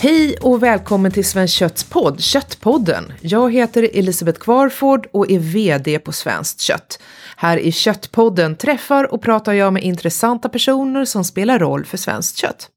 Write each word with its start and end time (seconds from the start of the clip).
Hej 0.00 0.36
och 0.40 0.62
välkommen 0.62 1.12
till 1.12 1.24
Svenskt 1.24 1.54
Kötts 1.54 1.84
podd, 1.84 2.20
Köttpodden. 2.20 3.12
Jag 3.20 3.52
heter 3.52 3.90
Elisabeth 3.94 4.40
Kvarford 4.40 5.06
och 5.12 5.30
är 5.30 5.38
VD 5.38 5.98
på 5.98 6.12
Svenskt 6.12 6.60
Kött. 6.60 6.98
Här 7.36 7.56
i 7.58 7.72
Köttpodden 7.72 8.56
träffar 8.56 9.12
och 9.14 9.22
pratar 9.22 9.52
jag 9.52 9.72
med 9.72 9.82
intressanta 9.82 10.48
personer 10.48 11.04
som 11.04 11.24
spelar 11.24 11.58
roll 11.58 11.84
för 11.84 11.96
svenskt 11.96 12.36
kött. 12.36 12.70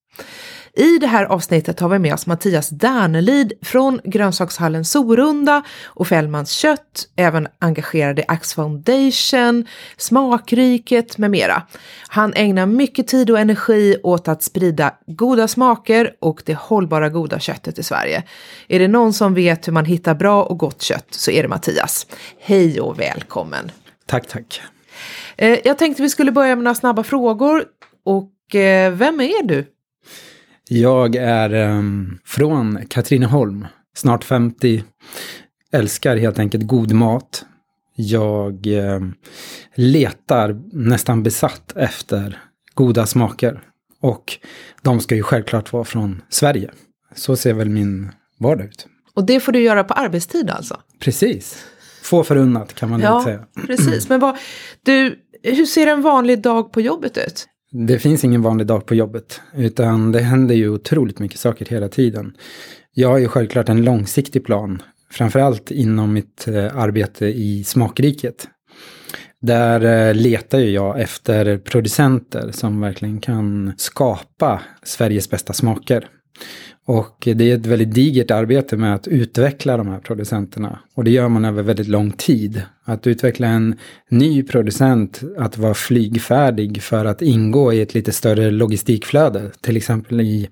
I 0.74 0.98
det 0.98 1.08
här 1.08 1.26
avsnittet 1.26 1.80
har 1.80 1.90
vi 1.90 2.00
med 2.00 2.14
oss 2.14 2.28
Mattias 2.28 2.70
Dernelid 2.70 3.54
från 3.62 4.00
grönsakshallen 4.04 4.86
Sorunda 4.86 5.64
och 5.84 6.08
Fällmans 6.08 6.52
kött, 6.52 7.08
även 7.16 7.48
engagerad 7.60 8.20
i 8.20 8.24
Axe 8.28 8.56
Foundation, 8.56 9.68
Smakriket 9.98 11.18
med 11.18 11.32
mera. 11.32 11.64
Han 12.08 12.34
ägnar 12.34 12.66
mycket 12.66 13.08
tid 13.08 13.30
och 13.30 13.40
energi 13.40 13.98
åt 14.04 14.28
att 14.28 14.44
sprida 14.44 14.94
goda 15.08 15.48
smaker 15.48 16.14
och 16.20 16.44
det 16.46 16.54
hållbara 16.54 17.10
goda 17.10 17.40
köttet 17.40 17.80
i 17.80 17.84
Sverige. 17.84 18.24
Är 18.68 18.80
det 18.80 18.88
någon 18.88 19.14
som 19.14 19.34
vet 19.34 19.68
hur 19.68 19.74
man 19.74 19.86
hittar 19.86 20.16
bra 20.16 20.44
och 20.44 20.58
gott 20.58 20.82
kött 20.82 21.08
så 21.10 21.32
är 21.32 21.44
det 21.44 21.50
Mattias. 21.50 22.08
Hej 22.40 22.82
och 22.82 23.00
välkommen! 23.00 23.72
Tack, 24.06 24.28
tack. 24.28 24.62
Eh, 25.38 25.60
jag 25.64 25.78
tänkte 25.78 26.04
vi 26.04 26.10
skulle 26.10 26.32
börja 26.32 26.56
med 26.56 26.64
några 26.64 26.76
snabba 26.76 27.04
frågor. 27.04 27.66
Och 28.06 28.56
eh, 28.56 28.92
vem 28.92 29.22
är 29.22 29.44
du? 29.44 29.66
Jag 30.74 31.16
är 31.16 31.54
um, 31.54 32.20
från 32.26 32.80
Katrineholm, 32.90 33.68
snart 33.96 34.24
50. 34.24 34.84
Älskar 35.72 36.18
helt 36.18 36.40
enkelt 36.40 36.68
god 36.68 36.92
mat. 36.92 37.46
Jag 37.96 38.68
um, 38.68 39.14
letar 39.76 40.62
nästan 40.72 41.24
besatt 41.24 41.74
efter 41.76 42.40
goda 42.74 43.06
smaker. 43.06 43.62
Och 44.02 44.38
de 44.82 45.00
ska 45.00 45.16
ju 45.16 45.24
självklart 45.24 45.74
vara 45.74 45.84
från 45.84 46.22
Sverige. 46.30 46.72
Så 47.16 47.36
ser 47.36 47.54
väl 47.54 47.70
min 47.70 48.12
vardag 48.40 48.66
ut. 48.66 48.88
Och 49.14 49.26
det 49.26 49.40
får 49.40 49.52
du 49.52 49.60
göra 49.60 49.84
på 49.84 49.94
arbetstid 49.94 50.50
alltså? 50.50 50.80
Precis. 51.00 51.66
Få 52.04 52.24
förunnat 52.24 52.74
kan 52.74 52.90
man 52.90 53.00
ja, 53.00 53.24
säga. 53.24 53.46
Precis, 53.68 54.10
men 54.10 54.20
vad, 54.20 54.38
du, 54.84 55.20
hur 55.44 55.66
ser 55.66 55.88
en 55.88 56.02
vanlig 56.02 56.42
dag 56.42 56.72
på 56.72 56.82
jobbet 56.82 57.18
ut? 57.18 57.48
Det 57.74 58.00
finns 58.00 58.24
ingen 58.24 58.42
vanlig 58.42 58.68
dag 58.68 58.86
på 58.86 58.96
jobbet, 58.96 59.42
utan 59.56 60.12
det 60.12 60.20
händer 60.20 60.56
ju 60.56 60.70
otroligt 60.70 61.20
mycket 61.20 61.40
saker 61.40 61.66
hela 61.66 61.90
tiden. 61.90 62.36
Jag 62.94 63.10
har 63.10 63.18
ju 63.18 63.28
självklart 63.28 63.70
en 63.70 63.84
långsiktig 63.84 64.46
plan, 64.46 64.82
framförallt 65.12 65.72
inom 65.72 66.14
mitt 66.14 66.48
eh, 66.48 66.78
arbete 66.78 67.26
i 67.26 67.64
Smakriket. 67.64 68.48
Där 69.42 70.08
eh, 70.08 70.16
letar 70.16 70.60
ju 70.60 70.70
jag 70.70 71.02
efter 71.02 71.58
producenter 71.58 72.52
som 72.52 72.82
verkligen 72.82 73.20
kan 73.20 73.74
skapa 73.78 74.62
Sveriges 74.84 75.30
bästa 75.30 75.54
smaker. 75.54 76.08
Och 76.86 77.28
det 77.36 77.52
är 77.52 77.56
ett 77.56 77.66
väldigt 77.66 77.94
digert 77.94 78.32
arbete 78.32 78.78
med 78.78 78.96
att 78.96 79.08
utveckla 79.08 79.78
de 79.78 79.88
här 79.88 80.00
producenterna. 80.00 80.80
Och 80.96 81.04
det 81.04 81.12
gör 81.12 81.30
man 81.30 81.46
över 81.46 81.64
väldigt 81.64 81.88
lång 81.88 82.12
tid. 82.12 82.62
Att 82.84 83.08
utveckla 83.08 83.48
en 83.48 83.76
ny 84.10 84.44
producent, 84.44 85.22
att 85.38 85.58
vara 85.58 85.74
flygfärdig 85.74 86.82
för 86.82 87.06
att 87.06 87.22
ingå 87.22 87.74
i 87.74 87.82
ett 87.82 87.94
lite 87.94 88.12
större 88.12 88.52
logistikflöde. 88.52 89.52
Till 89.62 89.78
exempel 89.78 90.22
i 90.22 90.50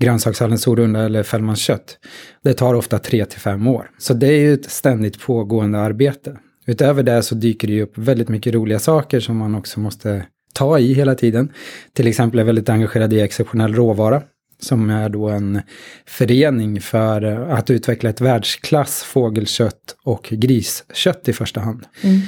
grönsakshallen 0.00 0.58
Sorunda 0.58 1.04
eller 1.04 1.22
Fällmans 1.22 1.60
kött. 1.60 1.98
Det 2.42 2.54
tar 2.54 2.74
ofta 2.74 2.98
tre 2.98 3.24
till 3.24 3.40
fem 3.40 3.66
år. 3.66 3.90
Så 3.98 4.14
det 4.14 4.26
är 4.26 4.40
ju 4.40 4.54
ett 4.54 4.70
ständigt 4.70 5.20
pågående 5.20 5.78
arbete. 5.78 6.36
Utöver 6.66 7.02
det 7.02 7.22
så 7.22 7.34
dyker 7.34 7.68
det 7.68 7.74
ju 7.74 7.82
upp 7.82 7.98
väldigt 7.98 8.28
mycket 8.28 8.54
roliga 8.54 8.78
saker 8.78 9.20
som 9.20 9.36
man 9.36 9.54
också 9.54 9.80
måste 9.80 10.26
ta 10.54 10.78
i 10.78 10.92
hela 10.92 11.14
tiden. 11.14 11.52
Till 11.92 12.06
exempel 12.06 12.38
är 12.38 12.40
jag 12.40 12.46
väldigt 12.46 12.68
engagerad 12.68 13.12
i 13.12 13.20
exceptionell 13.20 13.74
råvara 13.74 14.22
som 14.58 14.90
är 14.90 15.08
då 15.08 15.28
en 15.28 15.60
förening 16.06 16.80
för 16.80 17.22
att 17.50 17.70
utveckla 17.70 18.10
ett 18.10 18.20
världsklass 18.20 19.02
fågelkött 19.02 19.96
och 20.04 20.28
griskött 20.30 21.28
i 21.28 21.32
första 21.32 21.60
hand. 21.60 21.84
Mm. 22.02 22.20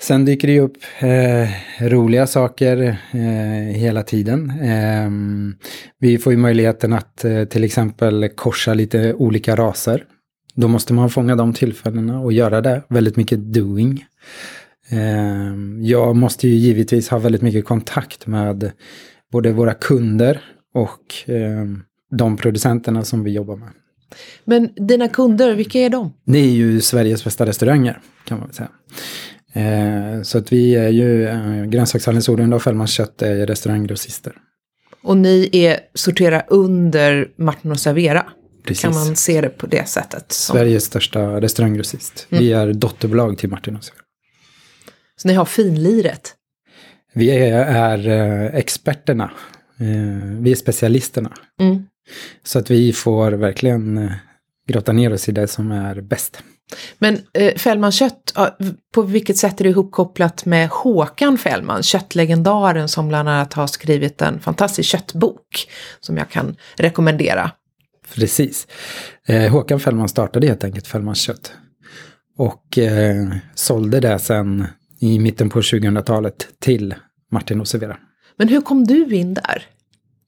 Sen 0.00 0.24
dyker 0.24 0.48
det 0.48 0.60
upp 0.60 0.76
eh, 0.98 1.48
roliga 1.88 2.26
saker 2.26 2.98
eh, 3.12 3.76
hela 3.76 4.02
tiden. 4.02 4.50
Eh, 4.50 5.10
vi 5.98 6.18
får 6.18 6.32
ju 6.32 6.38
möjligheten 6.38 6.92
att 6.92 7.24
eh, 7.24 7.44
till 7.44 7.64
exempel 7.64 8.28
korsa 8.28 8.74
lite 8.74 9.14
olika 9.14 9.56
raser. 9.56 10.04
Då 10.54 10.68
måste 10.68 10.92
man 10.92 11.10
fånga 11.10 11.36
de 11.36 11.52
tillfällena 11.52 12.20
och 12.20 12.32
göra 12.32 12.60
det. 12.60 12.82
Väldigt 12.88 13.16
mycket 13.16 13.38
doing. 13.38 14.04
Ehm, 14.88 15.78
jag 15.82 16.16
måste 16.16 16.48
ju 16.48 16.54
givetvis 16.54 17.08
ha 17.08 17.18
väldigt 17.18 17.42
mycket 17.42 17.64
kontakt 17.64 18.26
med 18.26 18.70
både 19.32 19.52
våra 19.52 19.74
kunder 19.74 20.40
och 20.76 21.30
eh, 21.30 21.64
de 22.10 22.36
producenterna 22.36 23.04
som 23.04 23.24
vi 23.24 23.30
jobbar 23.30 23.56
med. 23.56 23.68
Men 24.44 24.70
dina 24.76 25.08
kunder, 25.08 25.54
vilka 25.54 25.78
är 25.78 25.90
de? 25.90 26.12
Det 26.24 26.38
är 26.38 26.50
ju 26.50 26.80
Sveriges 26.80 27.24
bästa 27.24 27.46
restauranger 27.46 28.00
kan 28.24 28.38
man 28.38 28.48
väl 28.48 28.56
säga. 28.56 28.70
Eh, 29.52 30.22
så 30.22 30.38
att 30.38 30.52
vi 30.52 30.74
är 30.74 30.88
ju 30.88 31.28
eh, 31.28 31.64
Grönsakshallen 31.64 32.22
Sorunda 32.22 32.56
och 32.56 32.62
Fällmans 32.62 32.90
kött 32.90 33.22
är 33.22 33.46
restauranggrossister. 33.46 34.32
Och 35.02 35.16
ni 35.16 35.50
är, 35.52 35.80
sorterar 35.94 36.44
under 36.48 37.28
Martin 37.36 37.70
och 37.70 37.80
Servera? 37.80 38.26
Precis. 38.64 38.82
Kan 38.82 38.94
man 38.94 39.16
se 39.16 39.40
det 39.40 39.48
på 39.48 39.66
det 39.66 39.88
sättet? 39.88 40.32
Sveriges 40.32 40.84
största 40.84 41.40
restauranggrossist. 41.40 42.26
Mm. 42.30 42.44
Vi 42.44 42.52
är 42.52 42.72
dotterbolag 42.72 43.38
till 43.38 43.48
Martin 43.48 43.76
och 43.76 43.84
Servera. 43.84 44.02
Så 45.16 45.28
ni 45.28 45.34
har 45.34 45.44
finliret? 45.44 46.34
Vi 47.12 47.30
är, 47.30 47.64
är 47.64 48.08
eh, 48.08 48.54
experterna 48.54 49.30
vi 50.40 50.50
är 50.50 50.54
specialisterna. 50.54 51.32
Mm. 51.60 51.86
Så 52.42 52.58
att 52.58 52.70
vi 52.70 52.92
får 52.92 53.32
verkligen 53.32 53.98
eh, 53.98 54.12
grotta 54.68 54.92
ner 54.92 55.12
oss 55.12 55.28
i 55.28 55.32
det 55.32 55.48
som 55.48 55.72
är 55.72 56.00
bäst. 56.00 56.42
Men 56.98 57.18
eh, 57.32 57.54
Fällman 57.54 57.92
kött, 57.92 58.34
på 58.94 59.02
vilket 59.02 59.36
sätt 59.36 59.60
är 59.60 59.64
det 59.64 59.70
ihopkopplat 59.70 60.44
med 60.44 60.68
Håkan 60.68 61.38
Fällman, 61.38 61.82
köttlegendaren 61.82 62.88
som 62.88 63.08
bland 63.08 63.28
annat 63.28 63.52
har 63.52 63.66
skrivit 63.66 64.22
en 64.22 64.40
fantastisk 64.40 64.88
köttbok 64.88 65.70
som 66.00 66.16
jag 66.16 66.30
kan 66.30 66.56
rekommendera. 66.76 67.50
Precis. 68.14 68.66
Eh, 69.26 69.52
Håkan 69.52 69.80
Fällman 69.80 70.08
startade 70.08 70.46
helt 70.46 70.64
enkelt 70.64 70.86
Fällmans 70.86 71.20
kött. 71.20 71.52
Och 72.38 72.78
eh, 72.78 73.28
sålde 73.54 74.00
det 74.00 74.18
sen 74.18 74.66
i 75.00 75.18
mitten 75.18 75.50
på 75.50 75.60
2000-talet 75.60 76.48
till 76.60 76.94
Martin 77.32 77.60
Osevera. 77.60 77.96
Men 78.36 78.48
hur 78.48 78.60
kom 78.60 78.84
du 78.84 79.16
in 79.16 79.34
där? 79.34 79.62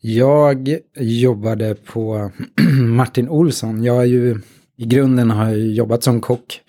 Jag 0.01 0.79
jobbade 0.99 1.75
på 1.75 2.31
Martin 2.81 3.29
Olsson. 3.29 3.85
Jag 3.85 4.01
är 4.01 4.07
ju 4.07 4.41
i 4.77 4.87
grunden 4.87 5.31
har 5.31 5.49
jag 5.49 5.59
jobbat 5.59 6.03
som 6.03 6.21
kock. 6.21 6.61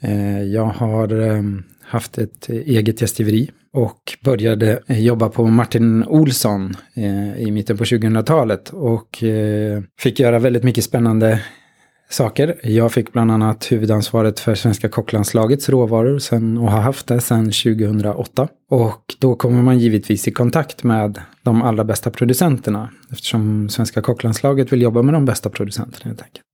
Eh, 0.00 0.42
jag 0.42 0.64
har 0.64 1.20
ehm, 1.20 1.62
haft 1.82 2.18
ett 2.18 2.48
eget 2.48 3.00
gästgiveri 3.00 3.50
och 3.72 4.18
började 4.24 4.80
jobba 4.88 5.28
på 5.28 5.44
Martin 5.44 6.04
Olsson 6.04 6.76
eh, 6.94 7.42
i 7.42 7.50
mitten 7.50 7.76
på 7.76 7.84
2000-talet 7.84 8.68
och 8.70 9.22
eh, 9.22 9.82
fick 9.98 10.20
göra 10.20 10.38
väldigt 10.38 10.64
mycket 10.64 10.84
spännande 10.84 11.40
saker. 12.14 12.60
Jag 12.62 12.92
fick 12.92 13.12
bland 13.12 13.30
annat 13.30 13.72
huvudansvaret 13.72 14.40
för 14.40 14.54
svenska 14.54 14.88
kocklandslagets 14.88 15.68
råvaror 15.68 16.18
sen, 16.18 16.58
och 16.58 16.70
har 16.70 16.80
haft 16.80 17.06
det 17.06 17.20
sedan 17.20 17.44
2008. 17.44 18.48
Och 18.70 19.14
då 19.18 19.34
kommer 19.34 19.62
man 19.62 19.78
givetvis 19.78 20.28
i 20.28 20.30
kontakt 20.30 20.82
med 20.82 21.20
de 21.42 21.62
allra 21.62 21.84
bästa 21.84 22.10
producenterna 22.10 22.90
eftersom 23.12 23.68
svenska 23.68 24.02
kocklandslaget 24.02 24.72
vill 24.72 24.82
jobba 24.82 25.02
med 25.02 25.14
de 25.14 25.24
bästa 25.24 25.50
producenterna 25.50 26.04
helt 26.04 26.22
enkelt. 26.22 26.44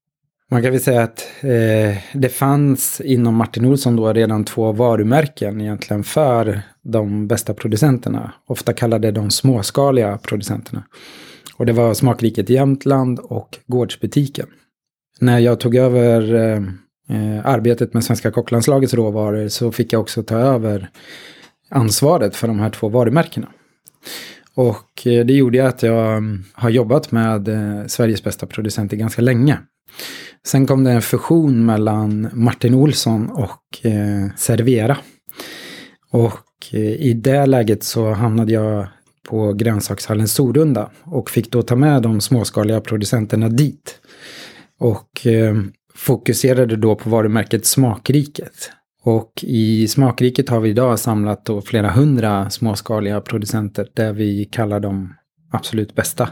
Man 0.50 0.62
kan 0.62 0.72
väl 0.72 0.80
säga 0.80 1.02
att 1.02 1.28
eh, 1.40 1.96
det 2.12 2.28
fanns 2.28 3.00
inom 3.00 3.34
Martin 3.34 3.64
Olsson 3.64 3.96
då 3.96 4.12
redan 4.12 4.44
två 4.44 4.72
varumärken 4.72 5.60
egentligen 5.60 6.04
för 6.04 6.62
de 6.82 7.26
bästa 7.26 7.54
producenterna. 7.54 8.32
Ofta 8.46 8.72
kallade 8.72 9.10
de 9.10 9.30
småskaliga 9.30 10.18
producenterna. 10.18 10.82
Och 11.56 11.66
det 11.66 11.72
var 11.72 11.94
Smakriket 11.94 12.50
Jämtland 12.50 13.18
och 13.18 13.58
Gårdsbutiken 13.66 14.46
när 15.20 15.38
jag 15.38 15.60
tog 15.60 15.76
över 15.76 16.34
eh, 16.34 16.62
eh, 17.16 17.46
arbetet 17.46 17.94
med 17.94 18.04
Svenska 18.04 18.30
Kocklandslagets 18.30 18.94
råvaror 18.94 19.48
så 19.48 19.72
fick 19.72 19.92
jag 19.92 20.00
också 20.00 20.22
ta 20.22 20.36
över 20.36 20.90
ansvaret 21.70 22.36
för 22.36 22.48
de 22.48 22.58
här 22.58 22.70
två 22.70 22.88
varumärkena. 22.88 23.48
Och 24.54 25.06
eh, 25.06 25.26
det 25.26 25.32
gjorde 25.32 25.68
att 25.68 25.82
jag 25.82 26.16
mm, 26.16 26.44
har 26.52 26.70
jobbat 26.70 27.12
med 27.12 27.48
eh, 27.48 27.86
Sveriges 27.86 28.24
bästa 28.24 28.46
producenter 28.46 28.96
ganska 28.96 29.22
länge. 29.22 29.58
Sen 30.46 30.66
kom 30.66 30.84
det 30.84 30.90
en 30.90 31.02
fusion 31.02 31.66
mellan 31.66 32.28
Martin 32.32 32.74
Olsson 32.74 33.30
och 33.30 33.86
eh, 33.86 34.36
Servera. 34.36 34.96
Och 36.10 36.46
eh, 36.72 36.80
i 36.80 37.12
det 37.14 37.46
läget 37.46 37.84
så 37.84 38.12
hamnade 38.12 38.52
jag 38.52 38.86
på 39.28 39.52
grönsakshallen 39.52 40.28
Sorunda 40.28 40.90
och 41.02 41.30
fick 41.30 41.50
då 41.50 41.62
ta 41.62 41.76
med 41.76 42.02
de 42.02 42.20
småskaliga 42.20 42.80
producenterna 42.80 43.48
dit. 43.48 44.00
Och 44.80 45.26
eh, 45.26 45.56
fokuserade 45.94 46.76
då 46.76 46.94
på 46.94 47.10
varumärket 47.10 47.66
Smakriket. 47.66 48.70
Och 49.02 49.32
i 49.42 49.88
Smakriket 49.88 50.48
har 50.48 50.60
vi 50.60 50.70
idag 50.70 50.98
samlat 50.98 51.44
då 51.44 51.62
flera 51.62 51.90
hundra 51.90 52.50
småskaliga 52.50 53.20
producenter 53.20 53.88
där 53.94 54.12
vi 54.12 54.44
kallar 54.44 54.80
dem 54.80 55.14
absolut 55.52 55.94
bästa 55.94 56.28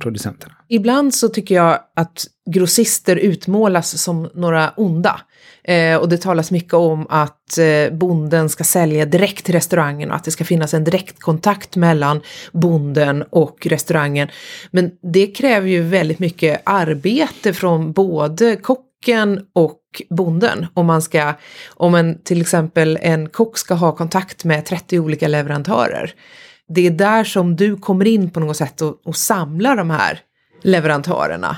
producenterna. 0.00 0.54
Ibland 0.68 1.14
så 1.14 1.28
tycker 1.28 1.54
jag 1.54 1.78
att 1.96 2.26
grossister 2.50 3.16
utmålas 3.16 4.02
som 4.02 4.30
några 4.34 4.70
onda. 4.70 5.20
Eh, 5.64 5.96
och 5.96 6.08
det 6.08 6.18
talas 6.18 6.50
mycket 6.50 6.74
om 6.74 7.06
att 7.10 7.58
eh, 7.58 7.96
bonden 7.96 8.48
ska 8.48 8.64
sälja 8.64 9.06
direkt 9.06 9.44
till 9.44 9.54
restaurangen 9.54 10.10
och 10.10 10.16
att 10.16 10.24
det 10.24 10.30
ska 10.30 10.44
finnas 10.44 10.74
en 10.74 10.84
direktkontakt 10.84 11.76
mellan 11.76 12.20
bonden 12.52 13.24
och 13.30 13.66
restaurangen. 13.66 14.28
Men 14.70 14.90
det 15.12 15.26
kräver 15.26 15.68
ju 15.68 15.82
väldigt 15.82 16.18
mycket 16.18 16.62
arbete 16.64 17.52
från 17.52 17.92
både 17.92 18.56
kocken 18.56 19.40
och 19.52 19.80
bonden. 20.10 20.66
Om 20.74 20.86
man 20.86 21.02
ska, 21.02 21.34
om 21.68 21.94
en, 21.94 22.22
till 22.22 22.40
exempel 22.40 22.98
en 23.02 23.28
kock 23.28 23.58
ska 23.58 23.74
ha 23.74 23.96
kontakt 23.96 24.44
med 24.44 24.64
30 24.64 24.98
olika 24.98 25.28
leverantörer. 25.28 26.14
Det 26.74 26.86
är 26.86 26.90
där 26.90 27.24
som 27.24 27.56
du 27.56 27.76
kommer 27.76 28.04
in 28.04 28.30
på 28.30 28.40
något 28.40 28.56
sätt 28.56 28.82
och, 28.82 29.00
och 29.04 29.16
samlar 29.16 29.76
de 29.76 29.90
här 29.90 30.20
leverantörerna. 30.62 31.56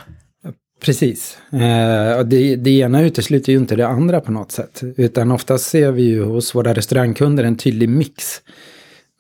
Precis. 0.85 1.39
Eh, 1.53 2.19
och 2.19 2.27
det, 2.27 2.57
det 2.57 2.71
ena 2.71 3.03
utesluter 3.03 3.53
ju 3.53 3.59
inte 3.59 3.77
det 3.77 3.89
andra 3.89 4.21
på 4.21 4.33
något 4.33 4.53
sätt. 4.53 4.81
Utan 4.97 5.31
oftast 5.31 5.65
ser 5.65 5.93
vi 5.93 6.03
ju 6.03 6.25
hos 6.25 6.55
våra 6.55 6.75
restaurangkunder 6.75 7.45
en 7.45 7.57
tydlig 7.57 7.89
mix. 7.89 8.41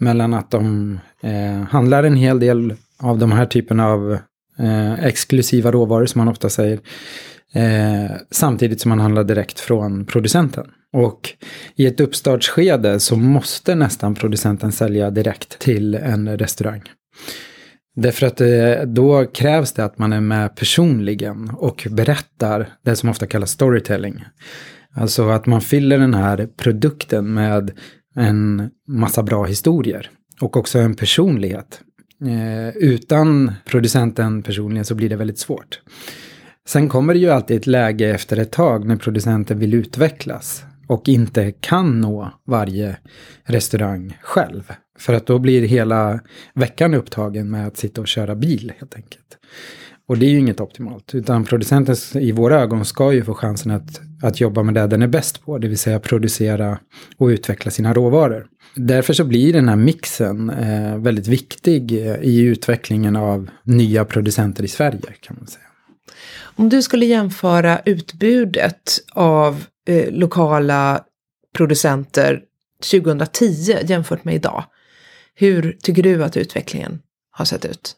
Mellan 0.00 0.34
att 0.34 0.50
de 0.50 0.98
eh, 1.22 1.68
handlar 1.70 2.04
en 2.04 2.16
hel 2.16 2.40
del 2.40 2.74
av 2.98 3.18
de 3.18 3.32
här 3.32 3.46
typerna 3.46 3.88
av 3.88 4.18
eh, 4.58 5.04
exklusiva 5.04 5.72
råvaror 5.72 6.06
som 6.06 6.18
man 6.18 6.28
ofta 6.28 6.50
säger. 6.50 6.80
Eh, 7.54 8.10
samtidigt 8.30 8.80
som 8.80 8.88
man 8.88 9.00
handlar 9.00 9.24
direkt 9.24 9.60
från 9.60 10.06
producenten. 10.06 10.66
Och 10.92 11.30
i 11.76 11.86
ett 11.86 12.00
uppstartsskede 12.00 13.00
så 13.00 13.16
måste 13.16 13.74
nästan 13.74 14.14
producenten 14.14 14.72
sälja 14.72 15.10
direkt 15.10 15.58
till 15.58 15.94
en 15.94 16.38
restaurang. 16.38 16.82
Därför 17.96 18.26
att 18.26 18.40
eh, 18.40 18.86
då 18.86 19.26
krävs 19.26 19.72
det 19.72 19.84
att 19.84 19.98
man 19.98 20.12
är 20.12 20.20
med 20.20 20.56
personligen 20.56 21.50
och 21.50 21.86
berättar 21.90 22.68
det 22.84 22.96
som 22.96 23.08
ofta 23.08 23.26
kallas 23.26 23.50
storytelling. 23.50 24.24
Alltså 24.94 25.28
att 25.28 25.46
man 25.46 25.60
fyller 25.60 25.98
den 25.98 26.14
här 26.14 26.48
produkten 26.56 27.34
med 27.34 27.70
en 28.14 28.70
massa 28.88 29.22
bra 29.22 29.44
historier 29.44 30.10
och 30.40 30.56
också 30.56 30.78
en 30.78 30.94
personlighet. 30.94 31.80
Eh, 32.26 32.76
utan 32.76 33.52
producenten 33.64 34.42
personligen 34.42 34.84
så 34.84 34.94
blir 34.94 35.08
det 35.08 35.16
väldigt 35.16 35.38
svårt. 35.38 35.80
Sen 36.68 36.88
kommer 36.88 37.14
det 37.14 37.20
ju 37.20 37.30
alltid 37.30 37.56
ett 37.56 37.66
läge 37.66 38.14
efter 38.14 38.36
ett 38.36 38.52
tag 38.52 38.86
när 38.86 38.96
producenten 38.96 39.58
vill 39.58 39.74
utvecklas 39.74 40.64
och 40.86 41.08
inte 41.08 41.52
kan 41.52 42.00
nå 42.00 42.30
varje 42.46 42.96
restaurang 43.44 44.18
själv. 44.22 44.72
För 44.98 45.14
att 45.14 45.26
då 45.26 45.38
blir 45.38 45.62
hela 45.62 46.20
veckan 46.54 46.94
upptagen 46.94 47.50
med 47.50 47.66
att 47.66 47.76
sitta 47.76 48.00
och 48.00 48.08
köra 48.08 48.34
bil 48.34 48.72
helt 48.78 48.94
enkelt. 48.94 49.38
Och 50.08 50.18
det 50.18 50.26
är 50.26 50.30
ju 50.30 50.38
inget 50.38 50.60
optimalt, 50.60 51.14
utan 51.14 51.44
producenten 51.44 51.96
i 52.14 52.32
våra 52.32 52.60
ögon 52.60 52.84
ska 52.84 53.12
ju 53.12 53.24
få 53.24 53.34
chansen 53.34 53.72
att, 53.72 54.00
att 54.22 54.40
jobba 54.40 54.62
med 54.62 54.74
det 54.74 54.86
den 54.86 55.02
är 55.02 55.06
bäst 55.06 55.44
på, 55.44 55.58
det 55.58 55.68
vill 55.68 55.78
säga 55.78 56.00
producera 56.00 56.78
och 57.16 57.26
utveckla 57.26 57.70
sina 57.70 57.94
råvaror. 57.94 58.46
Därför 58.74 59.12
så 59.12 59.24
blir 59.24 59.52
den 59.52 59.68
här 59.68 59.76
mixen 59.76 60.50
eh, 60.50 60.98
väldigt 60.98 61.26
viktig 61.26 61.92
i 62.22 62.40
utvecklingen 62.40 63.16
av 63.16 63.50
nya 63.62 64.04
producenter 64.04 64.64
i 64.64 64.68
Sverige 64.68 65.12
kan 65.20 65.36
man 65.38 65.46
säga. 65.46 65.64
Om 66.56 66.68
du 66.68 66.82
skulle 66.82 67.06
jämföra 67.06 67.80
utbudet 67.84 68.98
av 69.12 69.64
eh, 69.88 70.10
lokala 70.10 71.04
producenter 71.54 72.42
2010 72.90 73.78
jämfört 73.84 74.24
med 74.24 74.34
idag, 74.34 74.64
hur 75.34 75.76
tycker 75.82 76.02
du 76.02 76.24
att 76.24 76.36
utvecklingen 76.36 77.00
har 77.30 77.44
sett 77.44 77.64
ut? 77.64 77.96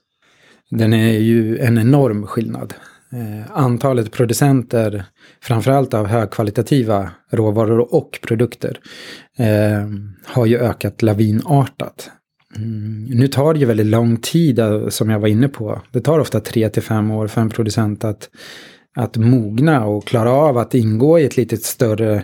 Den 0.70 0.93
är 0.93 1.19
ju 1.19 1.58
en 1.58 1.78
enorm 1.78 2.26
skillnad. 2.26 2.75
Eh, 3.12 3.58
antalet 3.58 4.12
producenter, 4.12 5.05
framförallt 5.43 5.94
av 5.94 6.06
högkvalitativa 6.06 7.11
råvaror 7.31 7.94
och 7.94 8.19
produkter, 8.22 8.81
eh, 9.38 9.88
har 10.25 10.46
ju 10.46 10.58
ökat 10.58 11.02
lavinartat. 11.02 12.11
Mm, 12.54 13.04
nu 13.04 13.28
tar 13.28 13.54
det 13.54 13.60
ju 13.60 13.66
väldigt 13.66 13.87
lång 13.87 14.16
tid, 14.16 14.58
eh, 14.58 14.88
som 14.88 15.10
jag 15.10 15.19
var 15.19 15.28
inne 15.28 15.48
på. 15.48 15.81
Det 15.93 16.00
tar 16.00 16.19
ofta 16.19 16.40
tre 16.40 16.69
till 16.69 16.82
fem 16.82 17.10
år 17.10 17.26
för 17.26 17.40
en 17.40 17.50
producent 17.50 18.04
att, 18.04 18.28
att 18.96 19.16
mogna 19.16 19.87
och 19.87 20.06
klara 20.06 20.31
av 20.31 20.58
att 20.58 20.75
ingå 20.75 21.19
i 21.19 21.25
ett 21.25 21.37
lite 21.37 21.56
större 21.56 22.22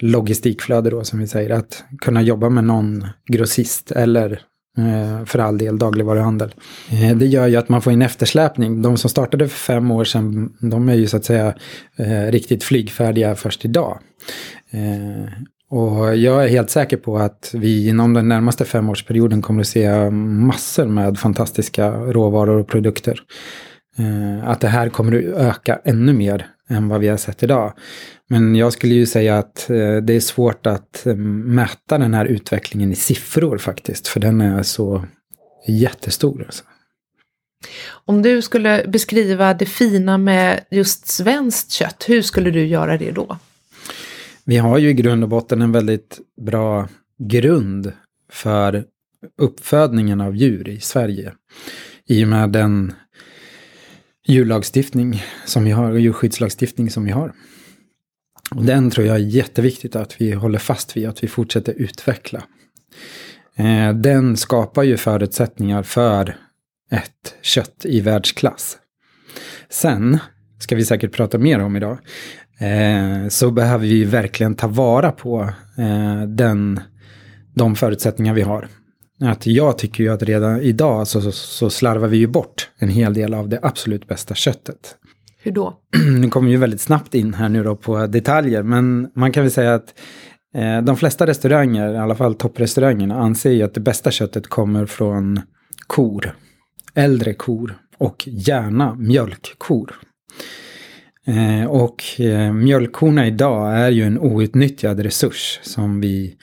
logistikflöde 0.00 0.90
då, 0.90 1.04
som 1.04 1.18
vi 1.18 1.26
säger. 1.26 1.50
Att 1.50 1.84
kunna 2.00 2.22
jobba 2.22 2.48
med 2.48 2.64
någon 2.64 3.06
grossist 3.26 3.90
eller 3.90 4.40
eh, 4.78 5.24
för 5.24 5.38
all 5.38 5.58
del 5.58 5.78
dagligvaruhandel. 5.78 6.54
Eh, 6.92 7.16
det 7.16 7.26
gör 7.26 7.46
ju 7.46 7.56
att 7.56 7.68
man 7.68 7.82
får 7.82 7.90
en 7.90 8.02
eftersläpning. 8.02 8.82
De 8.82 8.96
som 8.96 9.10
startade 9.10 9.48
för 9.48 9.56
fem 9.56 9.90
år 9.90 10.04
sedan, 10.04 10.56
de 10.60 10.88
är 10.88 10.94
ju 10.94 11.06
så 11.06 11.16
att 11.16 11.24
säga 11.24 11.54
riktigt 12.30 12.64
flygfärdiga 12.64 13.34
först 13.34 13.64
idag. 13.64 13.98
Och 15.74 16.16
jag 16.16 16.44
är 16.44 16.48
helt 16.48 16.70
säker 16.70 16.96
på 16.96 17.18
att 17.18 17.50
vi 17.54 17.88
inom 17.88 18.14
den 18.14 18.28
närmaste 18.28 18.64
femårsperioden 18.64 19.42
kommer 19.42 19.60
att 19.60 19.66
se 19.66 20.10
massor 20.10 20.86
med 20.86 21.18
fantastiska 21.18 21.90
råvaror 21.90 22.60
och 22.60 22.68
produkter. 22.68 23.20
Eh, 23.98 24.48
att 24.48 24.60
det 24.60 24.68
här 24.68 24.88
kommer 24.88 25.18
att 25.18 25.24
öka 25.24 25.80
ännu 25.84 26.12
mer 26.12 26.46
än 26.68 26.88
vad 26.88 27.00
vi 27.00 27.08
har 27.08 27.16
sett 27.16 27.42
idag. 27.42 27.72
Men 28.28 28.54
jag 28.54 28.72
skulle 28.72 28.94
ju 28.94 29.06
säga 29.06 29.38
att 29.38 29.70
eh, 29.70 29.96
det 29.96 30.12
är 30.12 30.20
svårt 30.20 30.66
att 30.66 31.06
eh, 31.06 31.14
mäta 31.14 31.98
den 31.98 32.14
här 32.14 32.24
utvecklingen 32.24 32.92
i 32.92 32.96
siffror 32.96 33.58
faktiskt. 33.58 34.08
För 34.08 34.20
den 34.20 34.40
är 34.40 34.62
så 34.62 35.04
jättestor. 35.68 36.42
Alltså. 36.46 36.64
Om 38.04 38.22
du 38.22 38.42
skulle 38.42 38.84
beskriva 38.88 39.54
det 39.54 39.66
fina 39.66 40.18
med 40.18 40.60
just 40.70 41.08
svenskt 41.08 41.70
kött, 41.70 42.04
hur 42.08 42.22
skulle 42.22 42.50
du 42.50 42.66
göra 42.66 42.98
det 42.98 43.10
då? 43.10 43.38
Vi 44.44 44.56
har 44.56 44.78
ju 44.78 44.88
i 44.88 44.94
grund 44.94 45.22
och 45.22 45.28
botten 45.28 45.62
en 45.62 45.72
väldigt 45.72 46.20
bra 46.40 46.88
grund 47.18 47.92
för 48.30 48.84
uppfödningen 49.38 50.20
av 50.20 50.36
djur 50.36 50.68
i 50.68 50.80
Sverige. 50.80 51.32
I 52.06 52.24
och 52.24 52.28
med 52.28 52.50
den 52.50 52.92
djurlagstiftning 54.26 55.22
som 55.44 55.64
vi 55.64 55.70
har 55.70 55.90
och 55.90 56.00
djurskyddslagstiftning 56.00 56.90
som 56.90 57.04
vi 57.04 57.10
har. 57.10 57.32
Och 58.50 58.64
den 58.64 58.90
tror 58.90 59.06
jag 59.06 59.16
är 59.16 59.20
jätteviktigt 59.20 59.96
att 59.96 60.20
vi 60.20 60.32
håller 60.32 60.58
fast 60.58 60.96
vid, 60.96 61.08
att 61.08 61.24
vi 61.24 61.28
fortsätter 61.28 61.72
utveckla. 61.72 62.42
Eh, 63.56 63.94
den 63.94 64.36
skapar 64.36 64.82
ju 64.82 64.96
förutsättningar 64.96 65.82
för 65.82 66.36
ett 66.90 67.34
kött 67.42 67.84
i 67.84 68.00
världsklass. 68.00 68.78
Sen, 69.68 70.18
ska 70.58 70.76
vi 70.76 70.84
säkert 70.84 71.12
prata 71.12 71.38
mer 71.38 71.58
om 71.58 71.76
idag, 71.76 71.98
eh, 72.58 73.28
så 73.28 73.50
behöver 73.50 73.86
vi 73.86 74.04
verkligen 74.04 74.54
ta 74.54 74.66
vara 74.66 75.12
på 75.12 75.42
eh, 75.78 76.22
den, 76.22 76.80
de 77.54 77.76
förutsättningar 77.76 78.34
vi 78.34 78.42
har. 78.42 78.68
Att 79.20 79.46
jag 79.46 79.78
tycker 79.78 80.04
ju 80.04 80.12
att 80.12 80.22
redan 80.22 80.60
idag 80.60 81.06
så, 81.06 81.20
så, 81.20 81.32
så 81.32 81.70
slarvar 81.70 82.08
vi 82.08 82.16
ju 82.16 82.26
bort 82.26 82.70
en 82.78 82.88
hel 82.88 83.14
del 83.14 83.34
av 83.34 83.48
det 83.48 83.58
absolut 83.62 84.08
bästa 84.08 84.34
köttet. 84.34 84.96
Hur 85.42 85.52
då? 85.52 85.78
Nu 86.20 86.28
kommer 86.28 86.50
ju 86.50 86.56
väldigt 86.56 86.80
snabbt 86.80 87.14
in 87.14 87.34
här 87.34 87.48
nu 87.48 87.64
då 87.64 87.76
på 87.76 88.06
detaljer, 88.06 88.62
men 88.62 89.10
man 89.14 89.32
kan 89.32 89.42
väl 89.42 89.52
säga 89.52 89.74
att 89.74 89.94
eh, 90.54 90.82
de 90.82 90.96
flesta 90.96 91.26
restauranger, 91.26 91.94
i 91.94 91.98
alla 91.98 92.14
fall 92.14 92.34
topprestaurangerna, 92.34 93.14
anser 93.18 93.50
ju 93.50 93.62
att 93.62 93.74
det 93.74 93.80
bästa 93.80 94.10
köttet 94.10 94.46
kommer 94.46 94.86
från 94.86 95.40
kor. 95.86 96.36
Äldre 96.94 97.34
kor 97.34 97.78
och 97.98 98.28
gärna 98.28 98.94
mjölkkor. 98.94 99.94
Eh, 101.26 101.66
och 101.66 102.20
eh, 102.20 102.52
mjölkkorna 102.52 103.26
idag 103.26 103.78
är 103.78 103.90
ju 103.90 104.02
en 104.02 104.18
outnyttjad 104.18 105.00
resurs 105.00 105.60
som 105.62 106.00
vi 106.00 106.36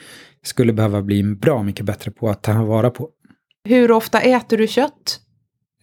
skulle 0.44 0.72
behöva 0.72 1.02
bli 1.02 1.22
bra 1.22 1.62
mycket 1.62 1.86
bättre 1.86 2.10
på 2.10 2.30
att 2.30 2.42
ta 2.42 2.64
vara 2.64 2.90
på. 2.90 3.08
Hur 3.64 3.90
ofta 3.90 4.20
äter 4.20 4.56
du 4.56 4.66
kött? 4.66 5.20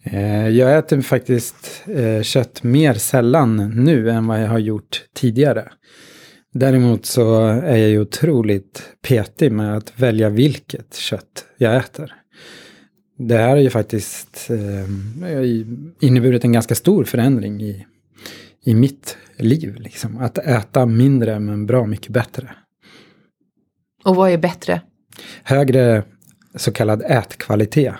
Eh, 0.04 0.48
jag 0.48 0.78
äter 0.78 1.00
faktiskt 1.00 1.84
kött 2.22 2.62
mer 2.62 2.94
sällan 2.94 3.72
nu 3.84 4.10
än 4.10 4.26
vad 4.26 4.42
jag 4.42 4.48
har 4.48 4.58
gjort 4.58 5.04
tidigare. 5.14 5.68
Däremot 6.52 7.06
så 7.06 7.46
är 7.46 7.76
jag 7.76 7.88
ju 7.88 8.00
otroligt 8.00 8.82
petig 9.08 9.52
med 9.52 9.76
att 9.76 10.00
välja 10.00 10.28
vilket 10.28 10.96
kött 10.96 11.44
jag 11.58 11.76
äter. 11.76 12.12
Det 13.18 13.36
här 13.36 13.48
har 13.48 13.56
ju 13.56 13.70
faktiskt 13.70 14.50
inneburit 16.00 16.44
en 16.44 16.52
ganska 16.52 16.74
stor 16.74 17.04
förändring 17.04 17.62
i, 17.62 17.86
i 18.64 18.74
mitt 18.74 19.16
liv. 19.36 19.76
Liksom. 19.78 20.18
Att 20.18 20.38
äta 20.38 20.86
mindre 20.86 21.40
men 21.40 21.66
bra 21.66 21.86
mycket 21.86 22.08
bättre. 22.08 22.50
Och 24.04 24.16
vad 24.16 24.30
är 24.30 24.38
bättre? 24.38 24.80
Högre 25.42 26.02
så 26.54 26.72
kallad 26.72 27.02
ätkvalitet. 27.02 27.94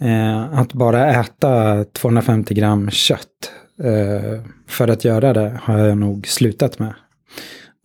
Eh, 0.00 0.58
att 0.58 0.72
bara 0.72 1.10
äta 1.20 1.84
250 1.84 2.54
gram 2.54 2.90
kött 2.90 3.52
eh, 3.82 4.42
för 4.66 4.88
att 4.88 5.04
göra 5.04 5.32
det 5.32 5.60
har 5.62 5.78
jag 5.78 5.98
nog 5.98 6.26
slutat 6.26 6.78
med. 6.78 6.94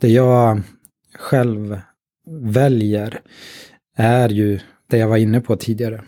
Det 0.01 0.09
jag 0.09 0.61
själv 1.19 1.81
väljer 2.29 3.21
är 3.97 4.29
ju 4.29 4.59
det 4.89 4.97
jag 4.97 5.07
var 5.07 5.17
inne 5.17 5.41
på 5.41 5.55
tidigare. 5.55 6.01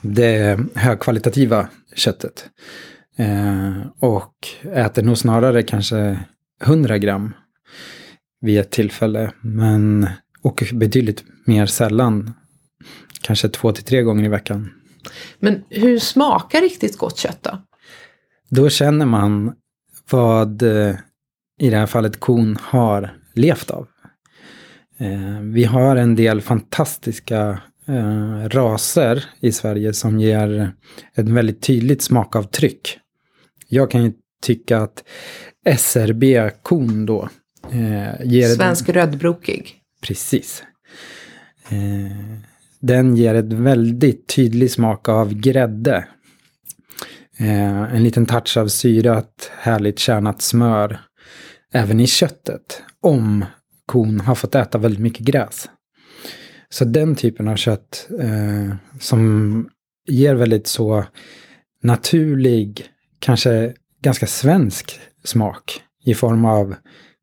Det 0.00 0.58
högkvalitativa 0.74 1.68
köttet. 1.94 2.50
Eh, 3.16 3.86
och 3.98 4.34
äter 4.72 5.02
nog 5.02 5.18
snarare 5.18 5.62
kanske 5.62 6.18
100 6.62 6.98
gram 6.98 7.34
vid 8.40 8.60
ett 8.60 8.70
tillfälle. 8.70 9.32
Men, 9.40 10.06
och 10.42 10.64
betydligt 10.72 11.24
mer 11.46 11.66
sällan, 11.66 12.34
kanske 13.20 13.48
två 13.48 13.72
till 13.72 13.84
tre 13.84 14.02
gånger 14.02 14.24
i 14.24 14.28
veckan. 14.28 14.70
Men 15.38 15.64
hur 15.70 15.98
smakar 15.98 16.60
riktigt 16.60 16.98
gott 16.98 17.18
kött 17.18 17.42
då? 17.42 17.58
Då 18.48 18.68
känner 18.68 19.06
man 19.06 19.52
vad 20.10 20.62
eh, 20.62 20.94
i 21.60 21.70
det 21.70 21.76
här 21.76 21.86
fallet 21.86 22.20
kon 22.20 22.56
har 22.60 23.16
levt 23.34 23.70
av. 23.70 23.86
Eh, 24.98 25.40
vi 25.40 25.64
har 25.64 25.96
en 25.96 26.16
del 26.16 26.40
fantastiska 26.40 27.60
eh, 27.86 28.48
raser 28.48 29.24
i 29.40 29.52
Sverige 29.52 29.92
som 29.92 30.20
ger 30.20 30.72
ett 31.14 31.28
väldigt 31.28 31.62
tydligt 31.62 32.02
smakavtryck. 32.02 32.98
Jag 33.68 33.90
kan 33.90 34.04
ju 34.04 34.12
tycka 34.42 34.78
att 34.78 35.04
SRB-kon 35.78 37.06
då 37.06 37.28
eh, 37.70 38.24
ger... 38.24 38.48
Svensk 38.48 38.88
ett, 38.88 38.94
rödbrokig. 38.94 39.74
Precis. 40.02 40.62
Eh, 41.68 42.38
den 42.80 43.16
ger 43.16 43.34
ett 43.34 43.52
väldigt 43.52 44.26
tydlig 44.26 44.70
smak 44.70 45.08
av 45.08 45.34
grädde. 45.34 46.08
Eh, 47.38 47.94
en 47.94 48.02
liten 48.02 48.26
touch 48.26 48.56
av 48.56 48.68
syrat, 48.68 49.50
härligt 49.58 49.98
kärnat 49.98 50.42
smör. 50.42 51.00
Även 51.72 52.00
i 52.00 52.06
köttet. 52.06 52.82
Om 53.00 53.44
kon 53.86 54.20
har 54.20 54.34
fått 54.34 54.54
äta 54.54 54.78
väldigt 54.78 55.00
mycket 55.00 55.26
gräs. 55.26 55.68
Så 56.68 56.84
den 56.84 57.16
typen 57.16 57.48
av 57.48 57.56
kött 57.56 58.08
eh, 58.20 58.76
som 59.00 59.68
ger 60.08 60.34
väldigt 60.34 60.66
så 60.66 61.04
naturlig, 61.82 62.86
kanske 63.26 63.72
ganska 64.02 64.26
svensk 64.26 65.00
smak 65.24 65.82
i 66.04 66.14
form 66.14 66.44
av 66.44 66.74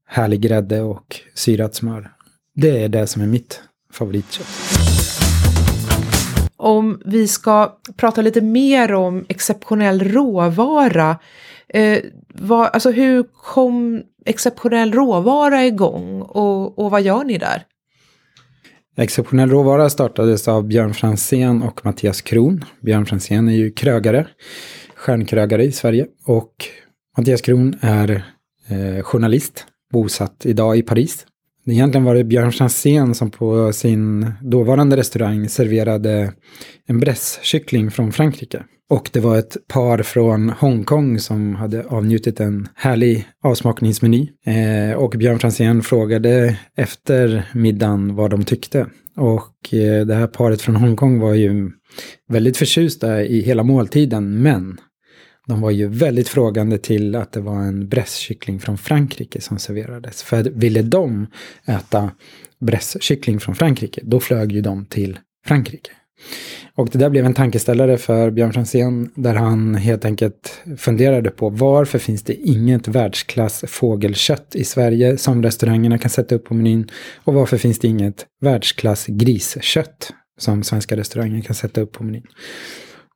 härlig 0.08 0.42
grädde 0.42 0.82
och 0.82 1.20
syrat 1.34 1.76
smör. 1.76 2.12
Det 2.56 2.84
är 2.84 2.90
det 2.90 3.08
som 3.08 3.22
är 3.22 3.28
mitt 3.28 3.62
favoritkött. 3.94 4.48
Om 6.58 7.02
vi 7.06 7.28
ska 7.28 7.78
prata 7.98 8.22
lite 8.22 8.42
mer 8.42 8.94
om 8.94 9.26
exceptionell 9.30 10.04
råvara. 10.04 11.20
Eh, 11.68 12.00
vad, 12.34 12.70
alltså 12.74 12.92
hur 12.92 13.24
kom 13.44 14.04
exceptionell 14.26 14.94
råvara 14.94 15.66
igång 15.66 16.22
och, 16.22 16.80
och 16.80 16.92
vad 16.92 17.02
gör 17.02 17.24
ni 17.24 17.38
där? 17.38 17.66
Exceptionell 18.98 19.50
råvara 19.50 19.90
startades 19.90 20.48
av 20.48 20.64
Björn 20.64 20.94
Fransén 20.94 21.64
och 21.64 21.86
Mattias 21.86 22.22
Kron. 22.22 22.66
Björn 22.82 23.06
Fransén 23.06 23.50
är 23.50 23.54
ju 23.54 23.72
krögare, 23.72 24.26
stjärnkrögare 25.04 25.64
i 25.64 25.72
Sverige. 25.72 26.08
Och 26.26 26.54
Mattias 27.18 27.42
Kron 27.42 27.76
är 27.82 28.26
eh, 28.68 29.04
journalist, 29.04 29.66
bosatt 29.92 30.46
idag 30.46 30.78
i 30.78 30.82
Paris. 30.82 31.26
Egentligen 31.66 32.04
var 32.04 32.16
det 32.16 32.24
Björn 32.24 32.52
Franzén 32.52 33.16
som 33.16 33.32
på 33.32 33.74
sin 33.74 34.32
dåvarande 34.42 34.98
restaurang 34.98 35.50
serverade 35.50 36.34
en 36.88 37.00
brässkyckling 37.00 37.92
från 37.92 38.12
Frankrike. 38.12 38.64
Och 38.90 39.10
det 39.14 39.20
var 39.20 39.38
ett 39.38 39.58
par 39.68 40.04
från 40.04 40.50
Hongkong 40.50 41.20
som 41.20 41.56
hade 41.56 41.84
avnjutit 41.84 42.40
en 42.40 42.68
härlig 42.76 43.28
avsmakningsmeny. 43.44 44.30
Eh, 44.46 44.98
och 44.98 45.10
Björn 45.10 45.40
Franzén 45.40 45.82
frågade 45.82 46.58
efter 46.78 47.50
middagen 47.54 48.16
vad 48.16 48.32
de 48.32 48.44
tyckte. 48.44 48.88
Och 49.16 49.74
eh, 49.74 50.06
det 50.06 50.16
här 50.16 50.28
paret 50.28 50.62
från 50.62 50.76
Hongkong 50.76 51.20
var 51.20 51.34
ju 51.34 51.72
väldigt 52.30 52.58
förtjusta 52.58 53.24
i 53.24 53.42
hela 53.42 53.64
måltiden, 53.64 54.42
men 54.42 54.78
de 55.48 55.62
var 55.62 55.72
ju 55.72 55.88
väldigt 55.88 56.28
frågande 56.28 56.78
till 56.78 57.16
att 57.16 57.32
det 57.32 57.42
var 57.42 57.60
en 57.60 57.88
brässkyckling 57.88 58.60
från 58.60 58.78
Frankrike 58.78 59.42
som 59.42 59.60
serverades. 59.60 60.24
För 60.24 60.44
ville 60.44 60.82
de 60.82 61.28
äta 61.66 62.12
brässkyckling 62.60 63.40
från 63.40 63.56
Frankrike, 63.56 64.02
då 64.04 64.20
flög 64.20 64.52
ju 64.52 64.62
de 64.62 64.86
till 64.86 65.20
Frankrike. 65.46 65.92
Och 66.76 66.90
det 66.90 66.98
där 66.98 67.10
blev 67.10 67.26
en 67.26 67.34
tankeställare 67.34 67.98
för 67.98 68.32
Björn 68.32 68.54
Franzén 68.54 69.12
där 69.16 69.36
han 69.36 69.76
helt 69.76 70.06
enkelt 70.06 70.62
funderade 70.78 71.30
på 71.30 71.50
varför 71.50 72.00
finns 72.00 72.24
det 72.24 72.34
inget 72.34 72.88
världsklass 72.88 73.64
fågelkött 73.68 74.56
i 74.56 74.64
Sverige 74.64 75.18
som 75.18 75.44
restaurangerna 75.44 75.98
kan 75.98 76.10
sätta 76.10 76.36
upp 76.36 76.46
på 76.46 76.54
menyn 76.54 76.90
och 77.24 77.34
varför 77.34 77.58
finns 77.58 77.80
det 77.80 77.88
inget 77.88 78.26
världsklass 78.42 79.06
griskött 79.08 80.14
som 80.40 80.64
svenska 80.64 80.98
restauranger 80.98 81.42
kan 81.42 81.56
sätta 81.56 81.82
upp 81.82 81.92
på 81.92 82.04
menyn. 82.04 82.28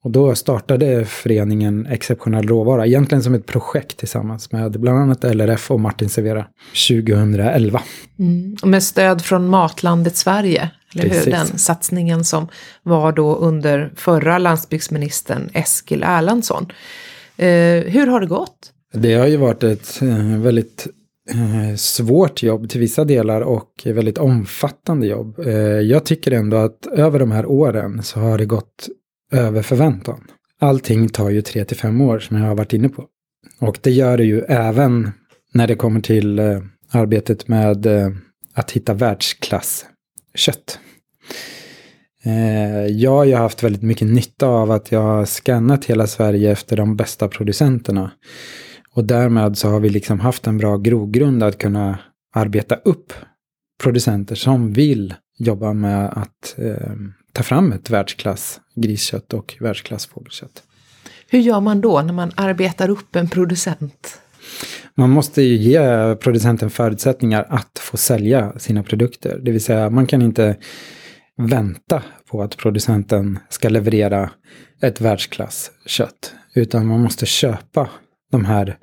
Och 0.03 0.11
då 0.11 0.35
startade 0.35 1.05
föreningen 1.05 1.85
Exceptionell 1.85 2.47
råvara, 2.47 2.85
egentligen 2.85 3.23
som 3.23 3.33
ett 3.33 3.45
projekt 3.45 3.97
tillsammans 3.97 4.51
med 4.51 4.79
bland 4.79 4.99
annat 4.99 5.23
LRF 5.23 5.71
och 5.71 5.79
Martin 5.79 6.09
Severa 6.09 6.45
2011. 6.89 7.81
Mm. 8.19 8.55
Med 8.63 8.83
stöd 8.83 9.21
från 9.21 9.47
Matlandet 9.47 10.15
Sverige, 10.15 10.69
eller 10.93 11.09
Precis. 11.09 11.27
hur? 11.27 11.31
Den 11.31 11.47
satsningen 11.47 12.23
som 12.23 12.47
var 12.83 13.11
då 13.11 13.35
under 13.35 13.93
förra 13.95 14.37
landsbygdsministern 14.37 15.49
Eskil 15.53 16.03
Erlandsson. 16.03 16.65
Eh, 17.37 17.47
hur 17.91 18.07
har 18.07 18.19
det 18.19 18.27
gått? 18.27 18.73
Det 18.93 19.13
har 19.13 19.27
ju 19.27 19.37
varit 19.37 19.63
ett 19.63 20.01
eh, 20.01 20.37
väldigt 20.37 20.87
eh, 21.31 21.75
svårt 21.75 22.43
jobb 22.43 22.69
till 22.69 22.79
vissa 22.79 23.05
delar 23.05 23.41
och 23.41 23.71
väldigt 23.85 24.17
omfattande 24.17 25.07
jobb. 25.07 25.39
Eh, 25.39 25.55
jag 25.61 26.05
tycker 26.05 26.31
ändå 26.31 26.57
att 26.57 26.87
över 26.87 27.19
de 27.19 27.31
här 27.31 27.45
åren 27.45 28.03
så 28.03 28.19
har 28.19 28.37
det 28.37 28.45
gått 28.45 28.89
över 29.31 29.61
förväntan. 29.61 30.23
Allting 30.59 31.09
tar 31.09 31.29
ju 31.29 31.41
tre 31.41 31.65
till 31.65 31.77
fem 31.77 32.01
år 32.01 32.19
som 32.19 32.37
jag 32.37 32.47
har 32.47 32.55
varit 32.55 32.73
inne 32.73 32.89
på. 32.89 33.05
Och 33.59 33.79
det 33.81 33.91
gör 33.91 34.17
det 34.17 34.23
ju 34.23 34.39
även 34.41 35.11
när 35.53 35.67
det 35.67 35.75
kommer 35.75 36.01
till 36.01 36.39
eh, 36.39 36.59
arbetet 36.91 37.47
med 37.47 37.85
eh, 37.85 38.09
att 38.53 38.71
hitta 38.71 38.93
världsklasskött. 38.93 40.79
Eh, 42.23 42.85
jag 42.85 43.11
har 43.11 43.25
ju 43.25 43.35
haft 43.35 43.63
väldigt 43.63 43.81
mycket 43.81 44.07
nytta 44.07 44.47
av 44.47 44.71
att 44.71 44.91
jag 44.91 45.01
har 45.01 45.25
skannat 45.25 45.85
hela 45.85 46.07
Sverige 46.07 46.51
efter 46.51 46.77
de 46.77 46.95
bästa 46.95 47.27
producenterna. 47.27 48.11
Och 48.93 49.05
därmed 49.05 49.57
så 49.57 49.69
har 49.69 49.79
vi 49.79 49.89
liksom 49.89 50.19
haft 50.19 50.47
en 50.47 50.57
bra 50.57 50.77
grogrund 50.77 51.43
att 51.43 51.57
kunna 51.57 51.99
arbeta 52.33 52.75
upp 52.75 53.13
producenter 53.83 54.35
som 54.35 54.73
vill 54.73 55.13
jobba 55.37 55.73
med 55.73 56.09
att 56.09 56.55
eh, 56.57 56.93
ta 57.37 57.43
fram 57.43 57.71
ett 57.71 57.89
världsklass 57.89 58.59
griskött 58.75 59.33
och 59.33 59.57
världsklass 59.59 60.05
fågelkött. 60.05 60.63
Hur 61.29 61.39
gör 61.39 61.59
man 61.59 61.81
då 61.81 62.01
när 62.01 62.13
man 62.13 62.31
arbetar 62.35 62.89
upp 62.89 63.15
en 63.15 63.29
producent? 63.29 64.21
Man 64.95 65.09
måste 65.09 65.41
ju 65.41 65.55
ge 65.55 66.15
producenten 66.15 66.69
förutsättningar 66.69 67.45
att 67.49 67.79
få 67.79 67.97
sälja 67.97 68.59
sina 68.59 68.83
produkter. 68.83 69.39
Det 69.43 69.51
vill 69.51 69.63
säga 69.63 69.89
man 69.89 70.07
kan 70.07 70.21
inte 70.21 70.57
vänta 71.37 72.03
på 72.31 72.41
att 72.41 72.57
producenten 72.57 73.39
ska 73.49 73.69
leverera 73.69 74.29
ett 74.81 75.01
världsklasskött. 75.01 76.33
Utan 76.53 76.87
man 76.87 76.99
måste 76.99 77.25
köpa 77.25 77.89
de 78.31 78.45
här 78.45 78.77